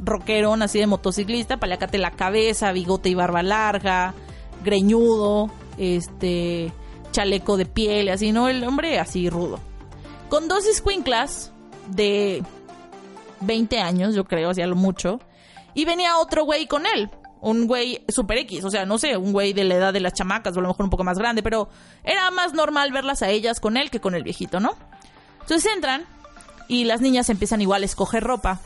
rockerón, 0.04 0.62
así 0.62 0.78
de 0.78 0.86
motociclista, 0.86 1.56
paliacate 1.56 1.98
la 1.98 2.10
cabeza, 2.10 2.72
bigote 2.72 3.08
y 3.08 3.14
barba 3.14 3.42
larga, 3.42 4.14
greñudo, 4.64 5.50
este, 5.78 6.72
chaleco 7.12 7.56
de 7.56 7.66
piel, 7.66 8.10
así, 8.10 8.32
¿no? 8.32 8.48
El 8.48 8.62
hombre 8.64 8.98
así 8.98 9.30
rudo. 9.30 9.58
Con 10.28 10.48
dos 10.48 10.64
squinklas 10.70 11.52
de 11.88 12.42
20 13.40 13.80
años, 13.80 14.14
yo 14.14 14.24
creo, 14.24 14.50
hacía 14.50 14.66
lo 14.66 14.76
mucho. 14.76 15.20
Y 15.76 15.84
venía 15.84 16.16
otro 16.16 16.44
güey 16.44 16.66
con 16.66 16.86
él. 16.86 17.10
Un 17.42 17.66
güey 17.66 18.02
super 18.08 18.38
X, 18.38 18.64
o 18.64 18.70
sea, 18.70 18.86
no 18.86 18.96
sé, 18.96 19.18
un 19.18 19.32
güey 19.32 19.52
de 19.52 19.62
la 19.62 19.74
edad 19.74 19.92
de 19.92 20.00
las 20.00 20.14
chamacas, 20.14 20.56
o 20.56 20.58
a 20.58 20.62
lo 20.62 20.68
mejor 20.68 20.84
un 20.84 20.90
poco 20.90 21.04
más 21.04 21.18
grande, 21.18 21.42
pero 21.42 21.68
era 22.02 22.30
más 22.30 22.54
normal 22.54 22.92
verlas 22.92 23.20
a 23.20 23.28
ellas 23.28 23.60
con 23.60 23.76
él 23.76 23.90
que 23.90 24.00
con 24.00 24.14
el 24.14 24.22
viejito, 24.22 24.58
¿no? 24.58 24.74
Entonces 25.42 25.70
entran 25.70 26.06
y 26.66 26.84
las 26.84 27.02
niñas 27.02 27.28
empiezan 27.28 27.60
igual 27.60 27.82
a 27.82 27.84
escoger 27.84 28.24
ropa. 28.24 28.58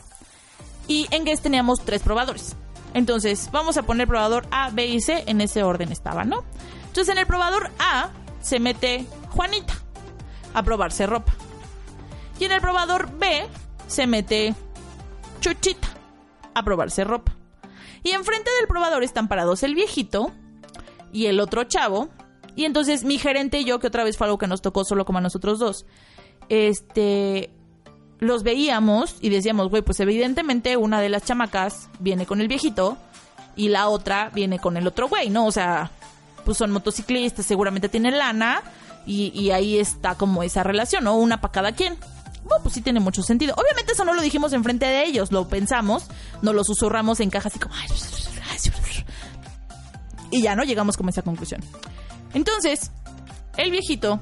Y 0.87 1.07
en 1.11 1.25
Guess 1.25 1.41
teníamos 1.41 1.81
tres 1.81 2.01
probadores. 2.01 2.55
Entonces, 2.93 3.49
vamos 3.51 3.75
a 3.75 3.83
poner 3.83 4.07
probador 4.07 4.47
A, 4.49 4.69
B 4.69 4.87
y 4.87 5.01
C, 5.01 5.25
en 5.27 5.41
ese 5.41 5.63
orden 5.63 5.91
estaba, 5.91 6.23
¿no? 6.23 6.45
Entonces, 6.87 7.09
en 7.09 7.17
el 7.17 7.27
probador 7.27 7.71
A 7.77 8.09
se 8.39 8.61
mete 8.61 9.05
Juanita 9.31 9.73
a 10.53 10.63
probarse 10.63 11.07
ropa. 11.07 11.33
Y 12.39 12.45
en 12.45 12.53
el 12.53 12.61
probador 12.61 13.11
B 13.17 13.47
se 13.87 14.07
mete 14.07 14.55
Chuchita 15.41 15.89
a 16.53 16.63
probarse 16.63 17.03
ropa. 17.03 17.33
Y 18.03 18.11
enfrente 18.11 18.49
del 18.59 18.67
probador 18.67 19.03
están 19.03 19.27
parados 19.27 19.63
el 19.63 19.75
viejito 19.75 20.31
y 21.11 21.27
el 21.27 21.39
otro 21.39 21.63
chavo. 21.65 22.09
Y 22.55 22.65
entonces 22.65 23.03
mi 23.03 23.17
gerente 23.17 23.59
y 23.59 23.65
yo, 23.65 23.79
que 23.79 23.87
otra 23.87 24.03
vez 24.03 24.17
fue 24.17 24.27
algo 24.27 24.37
que 24.37 24.47
nos 24.47 24.61
tocó 24.61 24.83
solo 24.83 25.05
como 25.05 25.19
a 25.19 25.21
nosotros 25.21 25.59
dos, 25.59 25.85
este, 26.49 27.49
los 28.19 28.43
veíamos 28.43 29.15
y 29.21 29.29
decíamos, 29.29 29.69
güey, 29.69 29.81
pues 29.81 29.99
evidentemente 29.99 30.77
una 30.77 30.99
de 30.99 31.09
las 31.09 31.23
chamacas 31.23 31.89
viene 31.99 32.25
con 32.25 32.41
el 32.41 32.47
viejito 32.47 32.97
y 33.55 33.69
la 33.69 33.87
otra 33.87 34.29
viene 34.33 34.59
con 34.59 34.77
el 34.77 34.87
otro 34.87 35.07
güey, 35.07 35.29
¿no? 35.29 35.45
O 35.45 35.51
sea, 35.51 35.91
pues 36.43 36.57
son 36.57 36.71
motociclistas, 36.71 37.45
seguramente 37.45 37.87
tienen 37.87 38.17
lana 38.17 38.63
y, 39.05 39.31
y 39.33 39.51
ahí 39.51 39.79
está 39.79 40.15
como 40.15 40.43
esa 40.43 40.63
relación, 40.63 41.05
¿no? 41.05 41.15
Una 41.15 41.39
para 41.39 41.51
cada 41.51 41.71
quien 41.71 41.97
pues 42.61 42.73
sí 42.73 42.81
tiene 42.81 42.99
mucho 42.99 43.23
sentido. 43.23 43.55
Obviamente 43.55 43.93
eso 43.93 44.03
no 44.03 44.13
lo 44.13 44.21
dijimos 44.21 44.53
enfrente 44.53 44.85
de 44.85 45.05
ellos, 45.05 45.31
lo 45.31 45.47
pensamos, 45.47 46.07
nos 46.41 46.53
lo 46.53 46.63
susurramos 46.63 47.19
en 47.19 47.29
caja 47.29 47.47
así 47.47 47.59
como... 47.59 47.73
Y 50.31 50.41
ya 50.41 50.55
no 50.55 50.63
llegamos 50.63 50.95
como 50.95 51.09
esa 51.09 51.21
conclusión. 51.21 51.61
Entonces, 52.33 52.91
el 53.57 53.69
viejito 53.69 54.21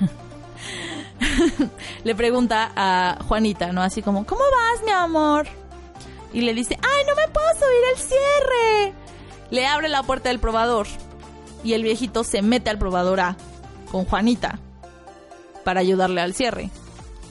le 2.04 2.14
pregunta 2.14 2.72
a 2.74 3.18
Juanita, 3.28 3.72
¿no? 3.72 3.82
Así 3.82 4.00
como, 4.00 4.24
¿cómo 4.24 4.40
vas, 4.40 4.82
mi 4.84 4.90
amor? 4.90 5.46
Y 6.32 6.40
le 6.40 6.54
dice, 6.54 6.78
¡ay, 6.82 7.04
no 7.06 7.14
me 7.14 7.28
puedo 7.28 7.46
subir 7.54 7.84
al 7.92 7.98
cierre! 7.98 8.94
Le 9.50 9.66
abre 9.66 9.90
la 9.90 10.02
puerta 10.02 10.30
del 10.30 10.40
probador 10.40 10.86
y 11.62 11.74
el 11.74 11.82
viejito 11.82 12.24
se 12.24 12.40
mete 12.40 12.70
al 12.70 12.78
probador 12.78 13.20
A 13.20 13.36
con 13.90 14.06
Juanita 14.06 14.58
para 15.64 15.80
ayudarle 15.80 16.22
al 16.22 16.32
cierre. 16.34 16.70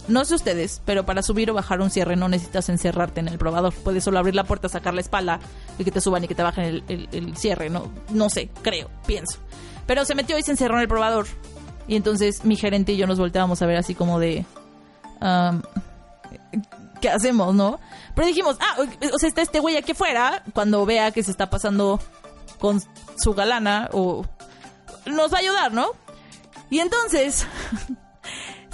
No 0.10 0.26
sé 0.26 0.34
ustedes, 0.34 0.82
pero 0.86 1.06
para 1.06 1.22
subir 1.22 1.52
o 1.52 1.54
bajar 1.54 1.82
un 1.82 1.92
cierre 1.92 2.16
no 2.16 2.28
necesitas 2.28 2.68
encerrarte 2.70 3.20
en 3.20 3.28
el 3.28 3.38
probador. 3.38 3.74
Puedes 3.76 4.04
solo 4.04 4.18
abrir 4.18 4.34
la 4.34 4.44
puerta, 4.44 4.68
sacar 4.68 4.96
la 4.96 5.02
espalda 5.02 5.40
y 5.78 5.84
que 5.84 5.92
te 5.92 6.02
suban 6.02 6.24
y 6.24 6.28
que 6.28 6.34
te 6.34 6.42
bajen 6.42 6.84
el, 6.88 7.38
cierre. 7.38 7.70
No, 7.70 7.92
no 8.10 8.30
sé, 8.32 8.50
creo, 8.64 8.90
pienso. 9.06 9.38
Pero 9.86 10.06
se 10.06 10.16
metió 10.16 10.38
y 10.40 10.42
se 10.42 10.52
encerró 10.52 10.76
en 10.76 10.82
el 10.82 10.88
probador. 10.88 11.28
Y 11.88 11.96
entonces 11.96 12.44
mi 12.44 12.56
gerente 12.56 12.94
y 12.94 12.98
yo 12.98 13.06
nos 13.06 13.20
volteábamos 13.20 13.62
a 13.62 13.68
ver 13.68 13.78
así 13.78 13.94
como 13.94 14.20
de... 14.20 14.46
¿Qué 17.02 17.10
hacemos, 17.10 17.54
no? 17.54 17.80
Pero 18.16 18.28
dijimos, 18.28 18.58
ah, 18.60 18.78
o 19.14 19.20
sea, 19.20 19.30
está 19.30 19.44
este 19.44 19.60
güey 19.60 19.78
aquí 19.78 19.92
afuera, 19.92 20.44
cuando 20.54 20.86
vea 20.86 21.12
que 21.12 21.24
se 21.24 21.32
está 21.32 21.50
pasando 21.50 22.00
con 22.60 22.82
su 23.16 23.34
galana, 23.34 23.90
o 23.94 24.26
nos 25.06 25.32
va 25.32 25.38
a 25.38 25.42
ayudar, 25.42 25.72
¿no? 25.72 25.92
Y 26.70 26.80
entonces 26.80 27.48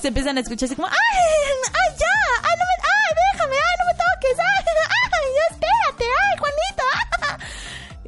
se 0.05 0.09
empiezan 0.09 0.37
a 0.37 0.41
escuchar 0.41 0.67
así 0.67 0.75
como, 0.75 0.87
¡ay! 0.87 0.93
¡ay, 0.93 1.95
ya! 1.97 2.05
¡ay, 2.43 2.55
no 2.59 2.63
me, 2.63 2.75
ay 2.93 3.15
déjame! 3.33 3.55
¡ay, 3.55 3.75
no 3.79 3.85
me 3.87 3.93
toques! 3.93 4.37
¡ay, 4.37 4.65
ay 4.67 5.31
espérate! 5.49 6.05
¡ay, 6.21 6.37
Juanita! 6.37 7.45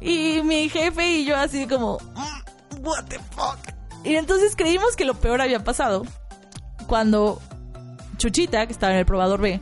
Y 0.00 0.42
mi 0.42 0.68
jefe 0.68 1.06
y 1.08 1.24
yo 1.24 1.36
así 1.36 1.66
como, 1.66 1.98
mm, 2.14 2.86
¿what 2.86 3.02
the 3.06 3.18
fuck? 3.18 3.58
Y 4.04 4.14
entonces 4.14 4.54
creímos 4.54 4.94
que 4.94 5.04
lo 5.04 5.14
peor 5.14 5.40
había 5.40 5.64
pasado 5.64 6.04
cuando 6.86 7.42
Chuchita, 8.16 8.64
que 8.68 8.72
estaba 8.72 8.92
en 8.92 9.00
el 9.00 9.04
probador 9.04 9.40
B, 9.40 9.60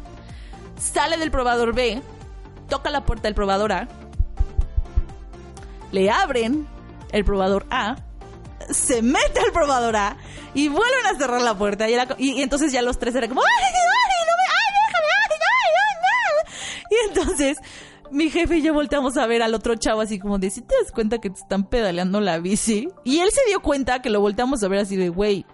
sale 0.78 1.16
del 1.16 1.30
probador 1.30 1.74
B, 1.74 2.02
toca 2.68 2.90
la 2.90 3.06
puerta 3.06 3.28
del 3.28 3.34
probador 3.34 3.72
A, 3.72 3.88
le 5.90 6.10
abren 6.10 6.68
el 7.12 7.24
probador 7.24 7.64
A 7.70 7.96
se 8.70 9.02
mete 9.02 9.40
al 9.40 9.52
probador 9.52 9.96
A 9.96 10.16
y 10.54 10.68
vuelven 10.68 11.06
a 11.06 11.18
cerrar 11.18 11.40
la 11.42 11.56
puerta. 11.56 11.86
Y, 11.88 12.42
entonces 12.42 12.72
ya 12.72 12.82
los 12.82 12.98
tres 12.98 13.14
eran 13.14 13.28
como, 13.28 13.42
¡ay, 13.42 13.64
ay, 13.66 13.72
no 13.72 14.32
ay, 14.52 14.74
déjame, 14.86 15.08
ay, 15.18 15.72
ay, 16.40 16.86
Y 16.90 17.08
entonces 17.08 17.58
mi 18.10 18.30
jefe 18.30 18.58
y 18.58 18.62
yo 18.62 18.72
volteamos 18.72 19.16
a 19.16 19.26
ver 19.26 19.42
al 19.42 19.54
otro 19.54 19.74
chavo 19.74 20.00
así 20.00 20.18
como 20.18 20.38
de, 20.38 20.50
si 20.50 20.62
te 20.62 20.74
das 20.82 20.92
cuenta 20.92 21.18
que 21.18 21.30
te 21.30 21.40
están 21.40 21.64
pedaleando 21.64 22.20
la 22.20 22.38
bici? 22.38 22.88
Y 23.04 23.18
él 23.18 23.30
se 23.30 23.40
dio 23.48 23.60
cuenta 23.60 24.00
que 24.00 24.10
lo 24.10 24.20
volteamos 24.20 24.62
a 24.62 24.68
ver 24.68 24.80
así 24.80 24.96
de, 24.96 25.08
güey, 25.08 25.44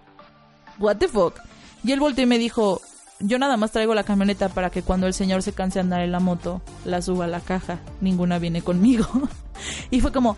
what 0.78 0.96
the 0.96 1.08
fuck? 1.08 1.38
Y 1.84 1.92
él 1.92 2.00
volteó 2.00 2.24
y 2.24 2.26
me 2.26 2.38
dijo, 2.38 2.80
yo 3.18 3.38
nada 3.38 3.56
más 3.56 3.72
traigo 3.72 3.94
la 3.94 4.04
camioneta 4.04 4.48
para 4.48 4.70
que 4.70 4.82
cuando 4.82 5.06
el 5.06 5.14
señor 5.14 5.42
se 5.42 5.52
canse 5.52 5.74
de 5.74 5.80
andar 5.80 6.02
en 6.02 6.12
la 6.12 6.20
moto, 6.20 6.62
la 6.84 7.02
suba 7.02 7.24
a 7.24 7.28
la 7.28 7.40
caja. 7.40 7.78
Ninguna 8.00 8.38
viene 8.38 8.62
conmigo. 8.62 9.06
y 9.90 10.00
fue 10.00 10.12
como, 10.12 10.36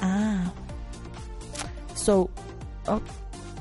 ah, 0.00 0.29
So, 2.10 2.28
oh, 2.88 3.00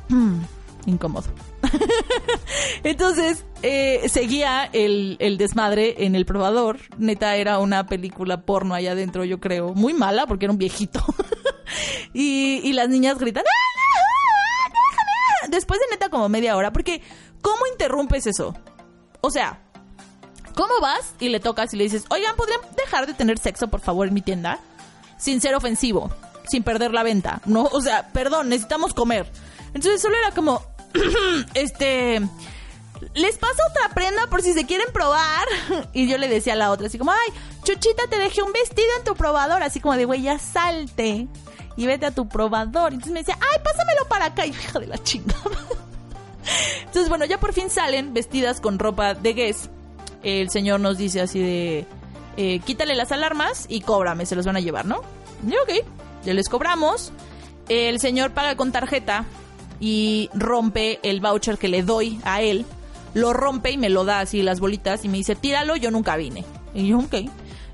hmm, 0.09 0.41
incómodo. 0.87 1.27
Entonces, 2.83 3.45
eh, 3.61 4.09
seguía 4.09 4.67
el, 4.73 5.17
desmadre 5.37 6.03
en 6.03 6.15
el 6.15 6.25
probador. 6.25 6.79
Neta, 6.97 7.35
era 7.35 7.59
una 7.59 7.85
película 7.85 8.41
porno 8.41 8.73
allá 8.73 8.93
adentro, 8.93 9.23
yo 9.23 9.39
creo. 9.39 9.75
Muy 9.75 9.93
mala 9.93 10.25
porque 10.25 10.45
era 10.45 10.51
un 10.51 10.57
viejito. 10.57 10.99
y, 12.15 12.59
y, 12.63 12.73
las 12.73 12.89
niñas 12.89 13.19
gritan, 13.19 13.43
¡Ah, 13.45 14.69
déjame! 14.69 15.55
Después 15.55 15.79
de 15.79 15.85
neta 15.91 16.09
como 16.09 16.27
media 16.27 16.57
hora, 16.57 16.73
porque 16.73 17.03
¿cómo 17.43 17.67
interrumpes 17.71 18.25
eso? 18.25 18.55
O 19.21 19.29
sea, 19.29 19.61
¿Cómo 20.55 20.73
vas? 20.81 21.13
Y 21.19 21.29
le 21.29 21.39
tocas 21.39 21.71
y 21.75 21.77
le 21.77 21.83
dices, 21.83 22.05
oigan, 22.09 22.35
¿podrían 22.35 22.61
dejar 22.75 23.05
de 23.05 23.13
tener 23.13 23.37
sexo, 23.37 23.67
por 23.67 23.79
favor, 23.79 24.07
en 24.07 24.13
mi 24.15 24.21
tienda? 24.21 24.59
Sin 25.17 25.39
ser 25.39 25.53
ofensivo, 25.53 26.09
sin 26.49 26.63
perder 26.63 26.91
la 26.91 27.03
venta. 27.03 27.41
No, 27.45 27.63
o 27.63 27.81
sea, 27.81 28.09
perdón, 28.11 28.49
necesitamos 28.49 28.93
comer. 28.93 29.29
Entonces 29.73 30.01
solo 30.01 30.15
era 30.17 30.31
como, 30.31 30.63
este, 31.53 32.21
les 33.13 33.37
paso 33.37 33.61
otra 33.69 33.93
prenda 33.93 34.27
por 34.27 34.41
si 34.41 34.53
se 34.53 34.65
quieren 34.65 34.87
probar. 34.93 35.47
Y 35.93 36.07
yo 36.07 36.17
le 36.17 36.27
decía 36.27 36.53
a 36.53 36.55
la 36.55 36.71
otra, 36.71 36.87
así 36.87 36.97
como, 36.97 37.11
ay, 37.11 37.33
Chuchita, 37.63 38.03
te 38.09 38.17
dejé 38.17 38.41
un 38.41 38.51
vestido 38.51 38.89
en 38.97 39.03
tu 39.03 39.15
probador. 39.15 39.63
Así 39.63 39.79
como 39.79 39.95
de, 39.95 40.05
güey, 40.05 40.21
ya 40.21 40.39
salte 40.39 41.27
y 41.75 41.85
vete 41.85 42.05
a 42.05 42.11
tu 42.11 42.27
probador. 42.27 42.93
Entonces 42.93 43.13
me 43.13 43.19
decía, 43.19 43.37
ay, 43.39 43.59
pásamelo 43.63 44.05
para 44.07 44.25
acá. 44.25 44.45
Y 44.45 44.49
hija 44.49 44.79
de 44.79 44.87
la 44.87 44.97
chingada. 44.97 45.41
Entonces, 46.79 47.09
bueno, 47.09 47.25
ya 47.25 47.39
por 47.39 47.53
fin 47.53 47.69
salen 47.69 48.13
vestidas 48.13 48.59
con 48.61 48.79
ropa 48.79 49.13
de 49.13 49.33
Guess. 49.33 49.69
El 50.23 50.49
señor 50.49 50.79
nos 50.79 50.97
dice 50.97 51.21
así 51.21 51.39
de, 51.39 51.85
eh, 52.37 52.59
quítale 52.59 52.95
las 52.95 53.11
alarmas 53.11 53.65
y 53.69 53.81
cóbrame, 53.81 54.25
se 54.25 54.35
los 54.35 54.45
van 54.45 54.57
a 54.57 54.59
llevar, 54.59 54.85
¿no? 54.85 55.01
Y 55.47 55.55
ok, 55.55 55.85
ya 56.25 56.33
les 56.33 56.49
cobramos. 56.49 57.11
El 57.67 57.99
señor 57.99 58.31
paga 58.31 58.55
con 58.55 58.71
tarjeta 58.71 59.25
y 59.79 60.29
rompe 60.33 60.99
el 61.03 61.21
voucher 61.21 61.57
que 61.57 61.67
le 61.67 61.83
doy 61.83 62.19
a 62.23 62.41
él. 62.41 62.65
Lo 63.13 63.33
rompe 63.33 63.71
y 63.71 63.77
me 63.77 63.89
lo 63.89 64.05
da 64.05 64.19
así 64.19 64.41
las 64.41 64.59
bolitas 64.59 65.03
y 65.05 65.09
me 65.09 65.17
dice, 65.17 65.35
tíralo, 65.35 65.75
yo 65.75 65.91
nunca 65.91 66.15
vine. 66.15 66.45
Y 66.73 66.87
yo, 66.87 66.99
ok. 66.99 67.15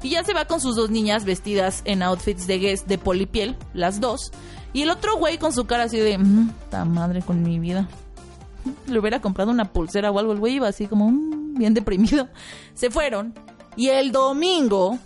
Y 0.03 0.09
ya 0.09 0.23
se 0.23 0.33
va 0.33 0.45
con 0.45 0.61
sus 0.61 0.75
dos 0.75 0.89
niñas 0.89 1.25
vestidas 1.25 1.81
en 1.85 2.03
outfits 2.03 2.47
de 2.47 2.59
Guess 2.59 2.87
de 2.87 2.97
polipiel, 2.97 3.57
las 3.73 3.99
dos. 3.99 4.31
Y 4.71 4.83
el 4.83 4.89
otro 4.89 5.17
güey 5.17 5.37
con 5.37 5.53
su 5.53 5.65
cara 5.65 5.83
así 5.83 5.97
de, 5.97 6.17
mmm, 6.17 6.51
madre 6.87 7.21
con 7.21 7.41
mi 7.41 7.59
vida. 7.59 7.87
Le 8.87 8.99
hubiera 8.99 9.21
comprado 9.21 9.51
una 9.51 9.71
pulsera 9.71 10.11
o 10.11 10.19
algo, 10.19 10.33
el 10.33 10.39
güey 10.39 10.55
iba 10.55 10.67
así 10.67 10.87
como 10.87 11.09
mm, 11.09 11.55
bien 11.55 11.73
deprimido. 11.73 12.27
Se 12.73 12.89
fueron. 12.89 13.33
Y 13.75 13.89
el 13.89 14.11
domingo, 14.11 14.97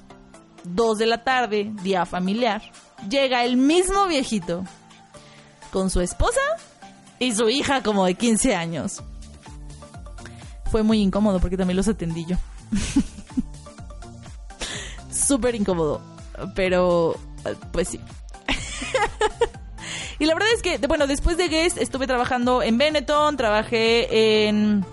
2 0.64 0.98
de 0.98 1.06
la 1.06 1.24
tarde, 1.24 1.72
día 1.82 2.06
familiar, 2.06 2.62
llega 3.08 3.46
el 3.46 3.58
mismo 3.58 4.08
viejito 4.08 4.64
con 5.72 5.90
su 5.90 6.02
esposa 6.02 6.42
y 7.20 7.34
su 7.34 7.50
hija 7.50 7.84
como 7.84 8.06
de 8.06 8.16
15 8.16 8.56
años. 8.56 9.04
Fue 10.72 10.84
muy 10.84 11.02
incómodo 11.02 11.40
porque 11.40 11.58
también 11.58 11.78
los 11.78 11.88
atendí 11.88 12.26
yo. 12.26 12.38
Súper 15.12 15.56
incómodo. 15.56 16.02
Pero, 16.56 17.16
pues 17.72 17.90
sí. 17.90 18.00
y 20.20 20.26
la 20.26 20.34
verdad 20.34 20.50
es 20.56 20.62
que, 20.62 20.78
bueno, 20.88 21.08
después 21.08 21.38
de 21.38 21.48
Guest 21.48 21.78
estuve 21.78 22.08
trabajando 22.08 22.64
en 22.64 22.78
Benetton, 22.78 23.36
trabajé 23.36 24.48
en 24.48 24.86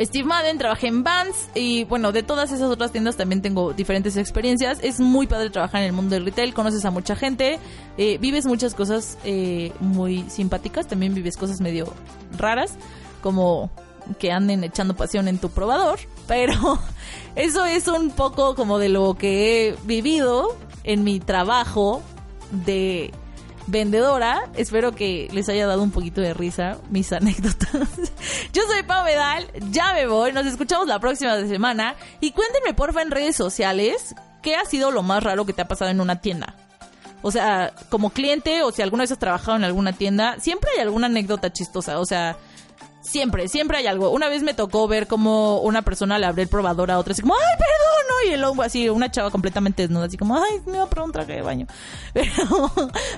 Steve 0.00 0.24
Madden, 0.24 0.58
trabajé 0.58 0.88
en 0.88 1.04
Vans 1.04 1.48
y 1.54 1.84
bueno, 1.84 2.12
de 2.12 2.22
todas 2.22 2.50
esas 2.50 2.70
otras 2.70 2.92
tiendas 2.92 3.16
también 3.16 3.42
tengo 3.42 3.72
diferentes 3.72 4.16
experiencias. 4.16 4.78
Es 4.82 5.00
muy 5.00 5.26
padre 5.26 5.50
trabajar 5.50 5.82
en 5.82 5.88
el 5.88 5.92
mundo 5.92 6.14
del 6.14 6.24
retail, 6.24 6.54
conoces 6.54 6.84
a 6.84 6.90
mucha 6.90 7.14
gente, 7.14 7.58
eh, 7.98 8.18
vives 8.18 8.46
muchas 8.46 8.74
cosas 8.74 9.18
eh, 9.24 9.72
muy 9.80 10.24
simpáticas, 10.28 10.86
también 10.86 11.14
vives 11.14 11.36
cosas 11.36 11.60
medio 11.60 11.92
raras, 12.36 12.76
como 13.20 13.70
que 14.18 14.32
anden 14.32 14.64
echando 14.64 14.94
pasión 14.94 15.28
en 15.28 15.38
tu 15.38 15.50
probador, 15.50 16.00
pero 16.26 16.78
eso 17.36 17.64
es 17.66 17.86
un 17.86 18.10
poco 18.10 18.54
como 18.54 18.78
de 18.78 18.88
lo 18.88 19.14
que 19.14 19.68
he 19.68 19.76
vivido 19.84 20.56
en 20.84 21.04
mi 21.04 21.20
trabajo 21.20 22.02
de 22.50 23.12
vendedora. 23.66 24.42
Espero 24.56 24.92
que 24.92 25.28
les 25.32 25.48
haya 25.48 25.66
dado 25.66 25.82
un 25.82 25.90
poquito 25.90 26.20
de 26.20 26.34
risa 26.34 26.78
mis 26.90 27.12
anécdotas. 27.12 27.70
Yo 28.52 28.62
soy 28.68 28.82
Pau 28.86 29.04
Medal, 29.04 29.46
ya 29.70 29.92
me 29.94 30.06
voy, 30.06 30.32
nos 30.32 30.46
escuchamos 30.46 30.86
la 30.86 30.98
próxima 30.98 31.38
semana 31.46 31.94
y 32.20 32.32
cuéntenme 32.32 32.74
porfa 32.74 33.02
en 33.02 33.10
redes 33.10 33.36
sociales 33.36 34.14
qué 34.42 34.56
ha 34.56 34.64
sido 34.64 34.90
lo 34.90 35.02
más 35.02 35.22
raro 35.22 35.46
que 35.46 35.52
te 35.52 35.62
ha 35.62 35.68
pasado 35.68 35.90
en 35.90 36.00
una 36.00 36.20
tienda. 36.20 36.54
O 37.22 37.30
sea, 37.30 37.72
como 37.88 38.10
cliente 38.10 38.62
o 38.62 38.72
si 38.72 38.82
alguna 38.82 39.04
vez 39.04 39.12
has 39.12 39.18
trabajado 39.18 39.56
en 39.56 39.64
alguna 39.64 39.92
tienda, 39.92 40.36
siempre 40.40 40.70
hay 40.74 40.82
alguna 40.82 41.06
anécdota 41.06 41.52
chistosa. 41.52 42.00
O 42.00 42.04
sea, 42.04 42.36
Siempre, 43.02 43.48
siempre 43.48 43.78
hay 43.78 43.86
algo. 43.86 44.10
Una 44.10 44.28
vez 44.28 44.42
me 44.42 44.54
tocó 44.54 44.86
ver 44.88 45.06
como 45.06 45.58
una 45.60 45.82
persona 45.82 46.18
le 46.18 46.26
abre 46.26 46.42
el 46.42 46.48
probador 46.48 46.90
a 46.90 46.98
otra, 46.98 47.12
así 47.12 47.22
como, 47.22 47.34
ay, 47.34 47.58
perdón, 47.58 48.06
¿no? 48.08 48.12
y 48.24 48.32
el 48.32 48.44
hongo 48.44 48.62
así, 48.62 48.88
una 48.88 49.10
chava 49.10 49.30
completamente 49.30 49.82
desnuda, 49.82 50.06
así 50.06 50.16
como, 50.16 50.36
ay, 50.36 50.60
me 50.66 50.78
va 50.78 50.84
a 50.84 51.02
un 51.02 51.12
traje 51.12 51.32
de 51.32 51.42
baño. 51.42 51.66
Pero, 52.12 52.70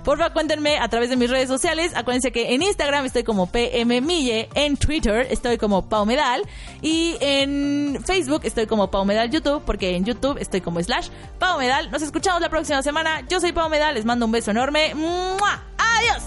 por 0.04 0.18
favor, 0.18 0.32
cuéntenme 0.32 0.78
a 0.78 0.88
través 0.88 1.10
de 1.10 1.16
mis 1.16 1.30
redes 1.30 1.48
sociales. 1.48 1.92
Acuérdense 1.94 2.32
que 2.32 2.54
en 2.54 2.62
Instagram 2.62 3.04
estoy 3.04 3.24
como 3.24 3.46
PMMille, 3.46 4.48
en 4.54 4.76
Twitter 4.76 5.26
estoy 5.30 5.58
como 5.58 5.88
Pau 5.88 6.06
Medal 6.06 6.42
y 6.80 7.16
en 7.20 8.02
Facebook 8.04 8.42
estoy 8.44 8.66
como 8.66 8.90
Pau 8.90 9.04
Medal 9.04 9.30
YouTube, 9.30 9.62
porque 9.64 9.96
en 9.96 10.04
YouTube 10.04 10.38
estoy 10.38 10.60
como 10.60 10.82
slash 10.82 11.08
Pau 11.38 11.58
Medal. 11.58 11.90
Nos 11.90 12.02
escuchamos 12.02 12.40
la 12.40 12.48
próxima 12.48 12.82
semana. 12.82 13.20
Yo 13.28 13.40
soy 13.40 13.52
Pau 13.52 13.68
Medal, 13.68 13.94
les 13.94 14.04
mando 14.04 14.26
un 14.26 14.32
beso 14.32 14.50
enorme. 14.50 14.94
¡Mua! 14.94 15.62
¡Adiós! 15.76 16.22